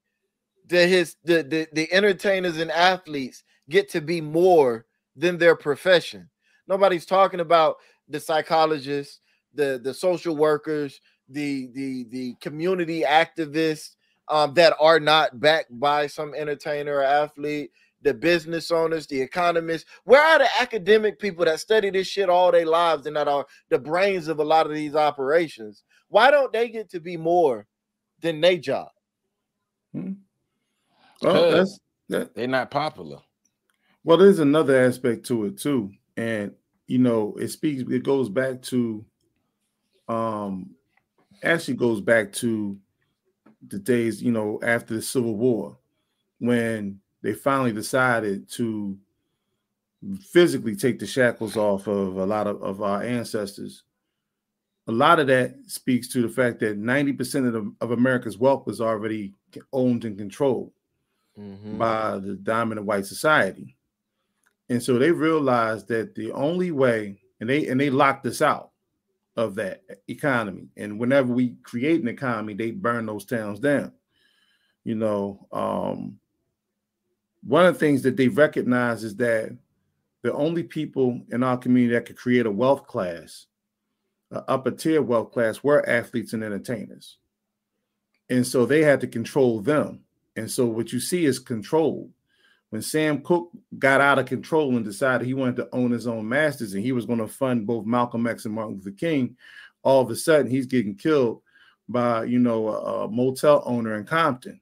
the 0.68 0.88
his 0.88 1.16
the, 1.24 1.44
the 1.44 1.68
the 1.74 1.92
entertainers 1.94 2.58
and 2.58 2.72
athletes 2.72 3.44
get 3.70 3.90
to 3.92 4.02
be 4.02 4.20
more 4.20 4.86
than 5.16 5.38
their 5.38 5.56
profession. 5.56 6.30
Nobody's 6.68 7.06
talking 7.06 7.40
about 7.40 7.78
the 8.10 8.20
psychologists, 8.20 9.20
the 9.54 9.80
the 9.82 9.94
social 9.94 10.36
workers, 10.36 11.00
the 11.30 11.68
the 11.74 12.06
the 12.10 12.36
community 12.42 13.04
activists 13.04 13.96
um, 14.30 14.54
that 14.56 14.76
are 14.80 15.00
not 15.00 15.40
backed 15.40 15.78
by 15.80 16.08
some 16.08 16.34
entertainer 16.34 16.96
or 16.96 17.04
athlete, 17.04 17.72
the 18.02 18.14
business 18.14 18.72
owners, 18.72 19.08
the 19.08 19.20
economists. 19.20 19.86
Where 20.04 20.22
are 20.22 20.40
the 20.40 20.50
academic 20.60 21.20
people 21.20 21.46
that 21.46 21.60
study 21.60 21.90
this 21.90 22.08
shit 22.08 22.30
all 22.30 22.52
their 22.52 22.66
lives 22.66 23.06
and 23.06 23.16
that 23.16 23.28
are 23.28 23.46
the 23.70 23.80
brains 23.80 24.28
of 24.28 24.40
a 24.40 24.44
lot 24.44 24.66
of 24.66 24.74
these 24.74 24.96
operations? 24.96 25.84
Why 26.10 26.32
don't 26.32 26.54
they 26.54 26.70
get 26.70 26.90
to 26.92 27.00
be 27.00 27.18
more 27.18 27.68
than 28.22 28.42
their 28.42 28.58
job? 28.58 28.90
Hmm. 29.94 30.14
Well, 31.22 31.52
that's 31.52 31.80
that, 32.10 32.36
they're 32.36 32.48
not 32.48 32.72
popular. 32.72 33.20
Well, 34.04 34.18
there's 34.18 34.40
another 34.40 34.86
aspect 34.86 35.26
to 35.28 35.46
it 35.46 35.58
too, 35.58 35.92
and 36.16 36.54
you 36.86 37.00
know, 37.00 37.36
it 37.40 37.50
speaks. 37.50 37.84
It 37.90 38.04
goes 38.04 38.30
back 38.30 38.62
to, 38.64 39.04
um, 40.08 40.72
actually 41.44 41.74
goes 41.74 42.00
back 42.00 42.32
to 42.34 42.78
the 43.66 43.80
days, 43.80 44.22
you 44.22 44.32
know, 44.32 44.60
after 44.64 44.94
the 44.94 45.02
Civil 45.02 45.36
War, 45.36 45.78
when 46.40 47.00
they 47.22 47.34
finally 47.34 47.74
decided 47.74 48.50
to 48.52 48.98
physically 50.32 50.76
take 50.76 51.00
the 51.00 51.08
shackles 51.08 51.58
off 51.58 51.88
of 51.88 52.18
a 52.18 52.26
lot 52.26 52.48
of, 52.48 52.62
of 52.62 52.82
our 52.82 53.02
ancestors. 53.04 53.84
A 54.88 54.92
lot 54.92 55.20
of 55.20 55.28
that 55.28 55.56
speaks 55.66 56.08
to 56.10 56.22
the 56.22 56.30
fact 56.30 56.60
that 56.60 56.80
90% 56.80 57.48
of, 57.48 57.54
the, 57.54 57.74
of 57.82 57.92
America's 57.92 58.38
wealth 58.38 58.66
was 58.66 58.80
already 58.80 59.34
owned 59.74 60.06
and 60.06 60.18
controlled 60.18 60.72
mm-hmm. 61.38 61.78
by 61.78 62.20
the 62.20 62.36
dominant 62.36 62.88
white 62.88 63.06
society. 63.06 63.76
And 64.70 64.82
so 64.82 64.98
they 64.98 65.12
realized 65.12 65.88
that 65.90 66.16
the 66.16 66.32
only 66.32 66.72
way, 66.72 67.20
and 67.40 67.50
they 67.50 67.68
and 67.68 67.80
they 67.80 67.90
locked 67.90 68.26
us 68.26 68.42
out 68.42 68.72
of 69.38 69.56
that 69.56 69.84
economy. 70.08 70.68
And 70.76 71.00
whenever 71.00 71.32
we 71.32 71.56
create 71.64 72.02
an 72.02 72.08
economy, 72.08 72.56
they 72.56 72.72
burn 72.72 73.06
those 73.06 73.24
towns 73.24 73.60
down. 73.60 73.94
You 74.84 74.96
know, 74.96 75.48
um, 75.52 76.18
one 77.44 77.66
of 77.66 77.76
the 77.76 77.80
things 77.80 78.02
that 78.02 78.18
they 78.18 78.28
recognize 78.28 79.04
is 79.04 79.16
that 79.18 79.56
the 80.24 80.34
only 80.34 80.64
people 80.64 81.22
in 81.30 81.44
our 81.44 81.58
community 81.58 81.94
that 81.94 82.06
could 82.06 82.18
create 82.18 82.48
a 82.48 82.52
wealth 82.52 82.88
class, 82.88 83.46
an 84.32 84.42
upper 84.48 84.72
tier 84.72 85.02
wealth 85.02 85.32
class, 85.32 85.64
were 85.64 85.88
athletes 85.88 86.34
and 86.34 86.44
entertainers. 86.44 87.18
And 88.30 88.46
so 88.46 88.66
they 88.66 88.82
had 88.82 89.00
to 89.02 89.08
control 89.08 89.62
them. 89.62 90.02
And 90.36 90.50
so 90.50 90.66
what 90.66 90.92
you 90.92 91.00
see 91.00 91.26
is 91.26 91.40
control 91.40 92.12
when 92.70 92.82
Sam 92.82 93.22
Cooke 93.22 93.52
got 93.80 94.02
out 94.02 94.20
of 94.20 94.26
control 94.26 94.76
and 94.76 94.84
decided 94.84 95.26
he 95.26 95.34
wanted 95.34 95.56
to 95.58 95.70
own 95.72 95.92
his 95.92 96.08
own 96.08 96.28
masters 96.28 96.74
and 96.74 96.84
he 96.84 96.92
was 96.92 97.06
going 97.06 97.20
to 97.20 97.28
fund 97.28 97.66
both 97.66 97.86
Malcolm 97.86 98.28
X 98.28 98.46
and 98.46 98.54
Martin 98.54 98.76
Luther 98.76 98.92
King, 98.92 99.38
all 99.84 100.02
of 100.02 100.10
a 100.10 100.16
sudden 100.16 100.52
he's 100.52 100.66
getting 100.66 100.96
killed 100.96 101.42
by 101.88 102.26
you 102.26 102.40
know 102.40 102.68
a, 102.68 103.06
a 103.06 103.08
motel 103.08 103.64
owner 103.66 103.96
in 103.96 104.04
Compton. 104.06 104.60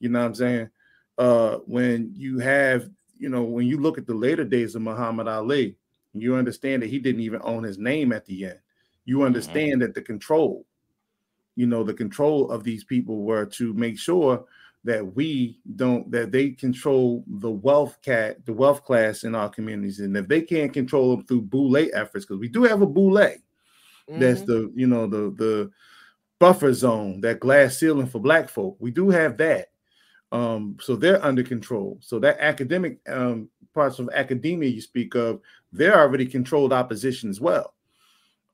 You 0.00 0.08
know 0.08 0.20
what 0.20 0.26
I'm 0.26 0.34
saying? 0.34 0.70
Uh, 1.18 1.56
when 1.66 2.12
you 2.16 2.38
have 2.38 2.88
you 3.18 3.28
know 3.28 3.42
when 3.42 3.66
you 3.66 3.78
look 3.78 3.98
at 3.98 4.06
the 4.06 4.14
later 4.14 4.44
days 4.44 4.74
of 4.74 4.82
Muhammad 4.82 5.28
Ali, 5.28 5.76
you 6.14 6.34
understand 6.36 6.82
that 6.82 6.90
he 6.90 6.98
didn't 6.98 7.20
even 7.20 7.40
own 7.44 7.62
his 7.62 7.78
name 7.78 8.12
at 8.12 8.24
the 8.24 8.46
end. 8.46 8.58
You 9.04 9.16
mm-hmm. 9.16 9.26
understand 9.26 9.72
mm-hmm. 9.72 9.80
that 9.80 9.94
the 9.94 10.02
control, 10.02 10.64
you 11.54 11.66
know, 11.66 11.84
the 11.84 11.94
control 11.94 12.50
of 12.50 12.64
these 12.64 12.84
people 12.84 13.22
were 13.22 13.44
to 13.46 13.74
make 13.74 13.98
sure 13.98 14.44
that 14.84 15.14
we 15.14 15.58
don't 15.76 16.10
that 16.10 16.32
they 16.32 16.50
control 16.50 17.24
the 17.26 17.50
wealth 17.50 17.98
cat 18.02 18.44
the 18.46 18.52
wealth 18.52 18.84
class 18.84 19.24
in 19.24 19.34
our 19.34 19.48
communities. 19.48 20.00
And 20.00 20.16
if 20.16 20.28
they 20.28 20.42
can't 20.42 20.72
control 20.72 21.16
them 21.16 21.26
through 21.26 21.42
boule 21.42 21.76
efforts 21.76 22.24
because 22.24 22.40
we 22.40 22.48
do 22.48 22.64
have 22.64 22.82
a 22.82 22.86
boule 22.86 23.14
mm-hmm. 23.14 24.18
that's 24.18 24.42
the 24.42 24.72
you 24.74 24.86
know 24.86 25.06
the 25.06 25.34
the 25.36 25.70
buffer 26.38 26.72
zone 26.72 27.20
that 27.20 27.38
glass 27.38 27.78
ceiling 27.78 28.08
for 28.08 28.18
black 28.18 28.48
folk. 28.48 28.76
We 28.80 28.90
do 28.90 29.10
have 29.10 29.36
that. 29.38 29.68
Um 30.32 30.76
so 30.80 30.96
they're 30.96 31.24
under 31.24 31.44
control. 31.44 31.98
So 32.00 32.18
that 32.18 32.40
academic 32.40 32.98
um 33.08 33.48
parts 33.74 33.98
of 34.00 34.10
academia 34.12 34.68
you 34.68 34.80
speak 34.80 35.14
of 35.14 35.40
they're 35.72 35.98
already 35.98 36.26
controlled 36.26 36.72
opposition 36.72 37.30
as 37.30 37.40
well. 37.40 37.74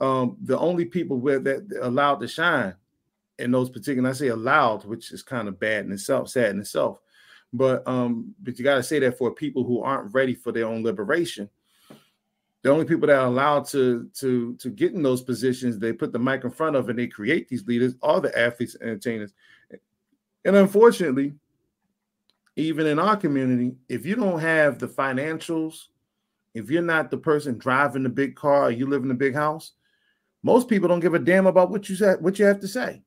Um 0.00 0.36
the 0.42 0.58
only 0.58 0.84
people 0.84 1.16
where 1.18 1.38
that 1.38 1.66
allowed 1.80 2.16
to 2.16 2.28
shine 2.28 2.74
in 3.38 3.50
those 3.50 3.70
particular, 3.70 4.08
I 4.08 4.12
say 4.12 4.28
allowed, 4.28 4.84
which 4.84 5.12
is 5.12 5.22
kind 5.22 5.48
of 5.48 5.60
bad 5.60 5.84
in 5.84 5.92
itself, 5.92 6.30
sad 6.30 6.50
in 6.50 6.60
itself. 6.60 6.98
But 7.52 7.86
um, 7.86 8.34
but 8.42 8.58
you 8.58 8.64
got 8.64 8.76
to 8.76 8.82
say 8.82 8.98
that 8.98 9.16
for 9.16 9.34
people 9.34 9.64
who 9.64 9.82
aren't 9.82 10.12
ready 10.12 10.34
for 10.34 10.52
their 10.52 10.66
own 10.66 10.82
liberation, 10.82 11.48
the 12.62 12.70
only 12.70 12.84
people 12.84 13.06
that 13.06 13.18
are 13.18 13.26
allowed 13.26 13.66
to 13.68 14.10
to 14.14 14.54
to 14.56 14.70
get 14.70 14.92
in 14.92 15.02
those 15.02 15.22
positions, 15.22 15.78
they 15.78 15.92
put 15.92 16.12
the 16.12 16.18
mic 16.18 16.44
in 16.44 16.50
front 16.50 16.76
of 16.76 16.88
and 16.88 16.98
they 16.98 17.06
create 17.06 17.48
these 17.48 17.66
leaders 17.66 17.94
are 18.02 18.20
the 18.20 18.36
athletes 18.38 18.74
and 18.74 18.90
entertainers. 18.90 19.32
And 20.44 20.56
unfortunately, 20.56 21.34
even 22.56 22.86
in 22.86 22.98
our 22.98 23.16
community, 23.16 23.76
if 23.88 24.04
you 24.04 24.16
don't 24.16 24.40
have 24.40 24.78
the 24.78 24.88
financials, 24.88 25.84
if 26.54 26.70
you're 26.70 26.82
not 26.82 27.10
the 27.10 27.16
person 27.16 27.56
driving 27.56 28.02
the 28.02 28.08
big 28.08 28.34
car, 28.34 28.70
you 28.70 28.86
live 28.86 29.04
in 29.04 29.10
a 29.10 29.14
big 29.14 29.34
house, 29.34 29.72
most 30.42 30.68
people 30.68 30.88
don't 30.88 31.00
give 31.00 31.14
a 31.14 31.18
damn 31.18 31.46
about 31.46 31.70
what 31.70 31.88
you 31.88 31.96
said, 31.96 32.20
what 32.20 32.38
you 32.38 32.44
have 32.44 32.60
to 32.60 32.68
say. 32.68 33.02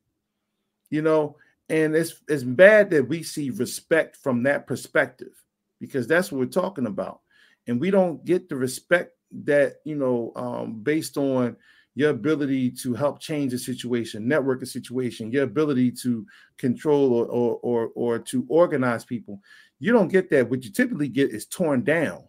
You 0.92 1.02
know, 1.02 1.38
and 1.70 1.96
it's 1.96 2.22
it's 2.28 2.44
bad 2.44 2.92
that 2.92 3.08
we 3.08 3.24
see 3.24 3.50
respect 3.50 4.18
from 4.18 4.44
that 4.44 4.68
perspective 4.68 5.34
because 5.80 6.06
that's 6.06 6.32
what 6.32 6.40
we're 6.40 6.46
talking 6.46 6.86
about. 6.86 7.22
And 7.68 7.80
we 7.80 7.92
don't 7.92 8.24
get 8.26 8.50
the 8.50 8.56
respect 8.56 9.14
that, 9.46 9.78
you 9.86 9.96
know, 9.96 10.32
um, 10.36 10.82
based 10.84 11.18
on 11.18 11.56
your 11.96 12.12
ability 12.12 12.72
to 12.72 12.94
help 12.94 13.20
change 13.20 13.54
a 13.54 13.58
situation, 13.58 14.28
network 14.28 14.62
a 14.62 14.66
situation, 14.66 15.32
your 15.32 15.44
ability 15.44 15.92
to 15.92 16.26
control 16.58 17.14
or, 17.14 17.26
or 17.26 17.60
or 17.62 17.92
or, 17.96 18.20
to 18.20 18.46
organize 18.50 19.04
people. 19.04 19.42
You 19.80 19.92
don't 19.92 20.08
get 20.08 20.30
that. 20.30 20.50
What 20.50 20.64
you 20.64 20.72
typically 20.72 21.08
get 21.08 21.32
is 21.32 21.46
torn 21.46 21.84
down 21.84 22.24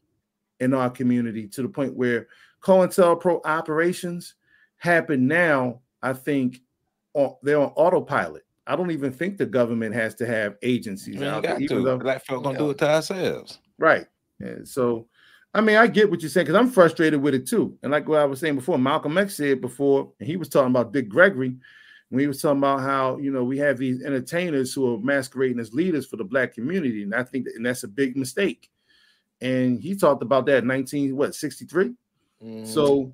in 0.61 0.75
our 0.75 0.91
community 0.91 1.47
to 1.49 1.63
the 1.63 1.69
point 1.69 1.97
where 1.97 2.29
COINTELPRO 2.63 3.41
operations 3.45 4.35
happen 4.79 5.27
now. 5.27 5.81
I 6.03 6.13
think 6.13 6.61
on, 7.15 7.37
they're 7.43 7.61
on 7.61 7.73
autopilot. 7.77 8.45
I 8.67 8.77
don't 8.77 8.91
even 8.91 9.13
think 9.13 9.39
the 9.39 9.47
government 9.47 9.95
has 9.95 10.15
to 10.17 10.27
have 10.27 10.57
agencies. 10.63 11.17
Mean, 11.17 11.43
got 11.43 11.59
to. 11.59 11.83
Though, 11.83 11.99
Black 11.99 12.25
folk 12.25 12.45
gonna 12.45 12.59
do 12.59 12.71
it 12.71 12.79
to 12.79 12.89
ourselves, 12.89 13.59
right? 13.79 14.07
And 14.41 14.67
so 14.67 15.07
I 15.55 15.61
mean, 15.61 15.77
I 15.77 15.87
get 15.87 16.11
what 16.11 16.23
you're 16.23 16.31
saying 16.31 16.47
because 16.47 16.59
I'm 16.59 16.71
frustrated 16.71 17.21
with 17.21 17.35
it 17.35 17.47
too. 17.47 17.77
And 17.83 17.93
like 17.93 18.09
what 18.09 18.21
I 18.21 18.25
was 18.25 18.41
saying 18.41 18.57
before, 18.57 18.79
Malcolm 18.79 19.19
X 19.19 19.37
said 19.37 19.61
before, 19.61 20.11
and 20.19 20.27
he 20.27 20.37
was 20.37 20.49
talking 20.49 20.71
about 20.71 20.93
Dick 20.93 21.09
Gregory 21.09 21.57
when 22.09 22.21
he 22.21 22.27
was 22.27 22.41
talking 22.41 22.59
about 22.59 22.81
how 22.81 23.19
you 23.19 23.31
know 23.31 23.45
we 23.45 23.59
have 23.59 23.79
these 23.79 24.03
entertainers 24.03 24.73
who 24.73 24.95
are 24.95 24.99
masquerading 24.99 25.61
as 25.61 25.75
leaders 25.75 26.07
for 26.07 26.17
the 26.17 26.25
black 26.25 26.55
community, 26.55 27.03
and 27.03 27.15
I 27.15 27.23
think 27.23 27.45
that, 27.45 27.55
and 27.55 27.67
that's 27.67 27.85
a 27.85 27.89
big 27.89 28.17
mistake. 28.17 28.71
And 29.43 29.81
he 29.81 29.95
talked 29.95 30.23
about 30.23 30.47
that 30.47 30.59
in 30.59 30.69
19 30.69 31.17
what 31.17 31.35
63. 31.35 31.93
Mm. 32.43 32.67
So 32.67 33.13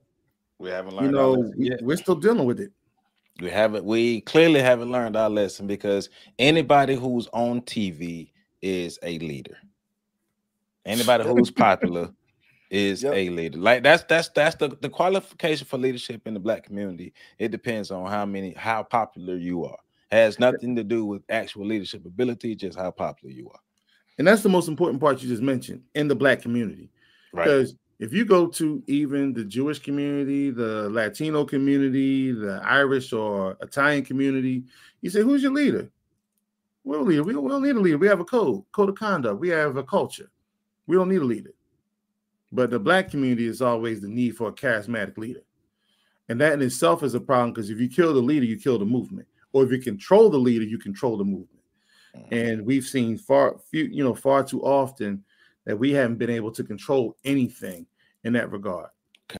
we 0.58 0.70
haven't 0.70 0.94
learned. 0.94 1.06
You 1.06 1.12
know, 1.12 1.78
we're 1.82 1.96
still 1.96 2.14
dealing 2.14 2.44
with 2.44 2.60
it. 2.60 2.70
We 3.40 3.50
haven't. 3.50 3.84
We 3.84 4.20
clearly 4.22 4.60
haven't 4.60 4.90
learned 4.90 5.16
our 5.16 5.30
lesson 5.30 5.66
because 5.66 6.08
anybody 6.38 6.96
who's 6.96 7.28
on 7.32 7.60
TV 7.62 8.30
is 8.62 8.98
a 9.02 9.18
leader. 9.20 9.56
Anybody 10.84 11.24
who's 11.24 11.50
popular 11.50 12.10
is 12.70 13.02
yep. 13.02 13.14
a 13.14 13.30
leader. 13.30 13.58
Like 13.58 13.82
that's 13.82 14.02
that's 14.04 14.28
that's 14.30 14.56
the, 14.56 14.76
the 14.80 14.88
qualification 14.88 15.66
for 15.66 15.78
leadership 15.78 16.26
in 16.26 16.34
the 16.34 16.40
black 16.40 16.64
community. 16.64 17.12
It 17.38 17.50
depends 17.50 17.90
on 17.90 18.10
how 18.10 18.26
many 18.26 18.54
how 18.54 18.82
popular 18.82 19.36
you 19.36 19.64
are. 19.64 19.78
Has 20.10 20.38
nothing 20.38 20.74
to 20.76 20.82
do 20.82 21.04
with 21.04 21.22
actual 21.28 21.66
leadership 21.66 22.06
ability, 22.06 22.54
just 22.56 22.78
how 22.78 22.90
popular 22.90 23.32
you 23.32 23.50
are. 23.50 23.60
And 24.16 24.26
that's 24.26 24.42
the 24.42 24.48
most 24.48 24.68
important 24.68 25.00
part 25.00 25.22
you 25.22 25.28
just 25.28 25.42
mentioned 25.42 25.82
in 25.94 26.08
the 26.08 26.16
black 26.16 26.42
community. 26.42 26.90
Right. 27.32 27.44
Because 27.44 27.74
if 27.98 28.12
you 28.12 28.24
go 28.24 28.46
to 28.46 28.82
even 28.86 29.32
the 29.32 29.44
Jewish 29.44 29.80
community, 29.80 30.50
the 30.50 30.88
Latino 30.90 31.44
community, 31.44 32.32
the 32.32 32.60
Irish 32.62 33.12
or 33.12 33.56
Italian 33.60 34.04
community, 34.04 34.64
you 35.00 35.10
say, 35.10 35.22
who's 35.22 35.42
your 35.42 35.52
leader? 35.52 35.90
We're 36.84 37.00
a 37.00 37.02
leader. 37.02 37.24
We 37.24 37.32
don't, 37.32 37.42
we 37.42 37.50
don't 37.50 37.62
need 37.62 37.76
a 37.76 37.80
leader. 37.80 37.98
We 37.98 38.06
have 38.06 38.20
a 38.20 38.24
code, 38.24 38.62
code 38.72 38.90
of 38.90 38.94
conduct. 38.94 39.40
We 39.40 39.48
have 39.48 39.76
a 39.76 39.82
culture. 39.82 40.30
We 40.86 40.96
don't 40.96 41.08
need 41.08 41.22
a 41.22 41.24
leader. 41.24 41.54
But 42.52 42.70
the 42.70 42.78
black 42.78 43.10
community 43.10 43.46
is 43.46 43.60
always 43.60 44.00
the 44.00 44.08
need 44.08 44.36
for 44.36 44.48
a 44.48 44.52
charismatic 44.52 45.18
leader. 45.18 45.42
And 46.28 46.40
that 46.40 46.52
in 46.52 46.62
itself 46.62 47.02
is 47.02 47.14
a 47.14 47.20
problem 47.20 47.52
because 47.52 47.68
if 47.68 47.80
you 47.80 47.88
kill 47.88 48.14
the 48.14 48.20
leader, 48.20 48.46
you 48.46 48.58
kill 48.58 48.78
the 48.78 48.84
movement. 48.84 49.26
Or 49.52 49.64
if 49.64 49.72
you 49.72 49.78
control 49.80 50.30
the 50.30 50.38
leader, 50.38 50.64
you 50.64 50.78
control 50.78 51.16
the 51.16 51.24
movement. 51.24 51.60
Mm-hmm. 52.16 52.34
And 52.34 52.66
we've 52.66 52.84
seen 52.84 53.18
far 53.18 53.56
few, 53.70 53.84
you 53.84 54.04
know, 54.04 54.14
far 54.14 54.44
too 54.44 54.62
often 54.62 55.24
that 55.68 55.78
we 55.78 55.92
haven't 55.92 56.16
been 56.16 56.30
able 56.30 56.50
to 56.50 56.64
control 56.64 57.14
anything 57.26 57.86
in 58.24 58.32
that 58.32 58.50
regard. 58.50 58.88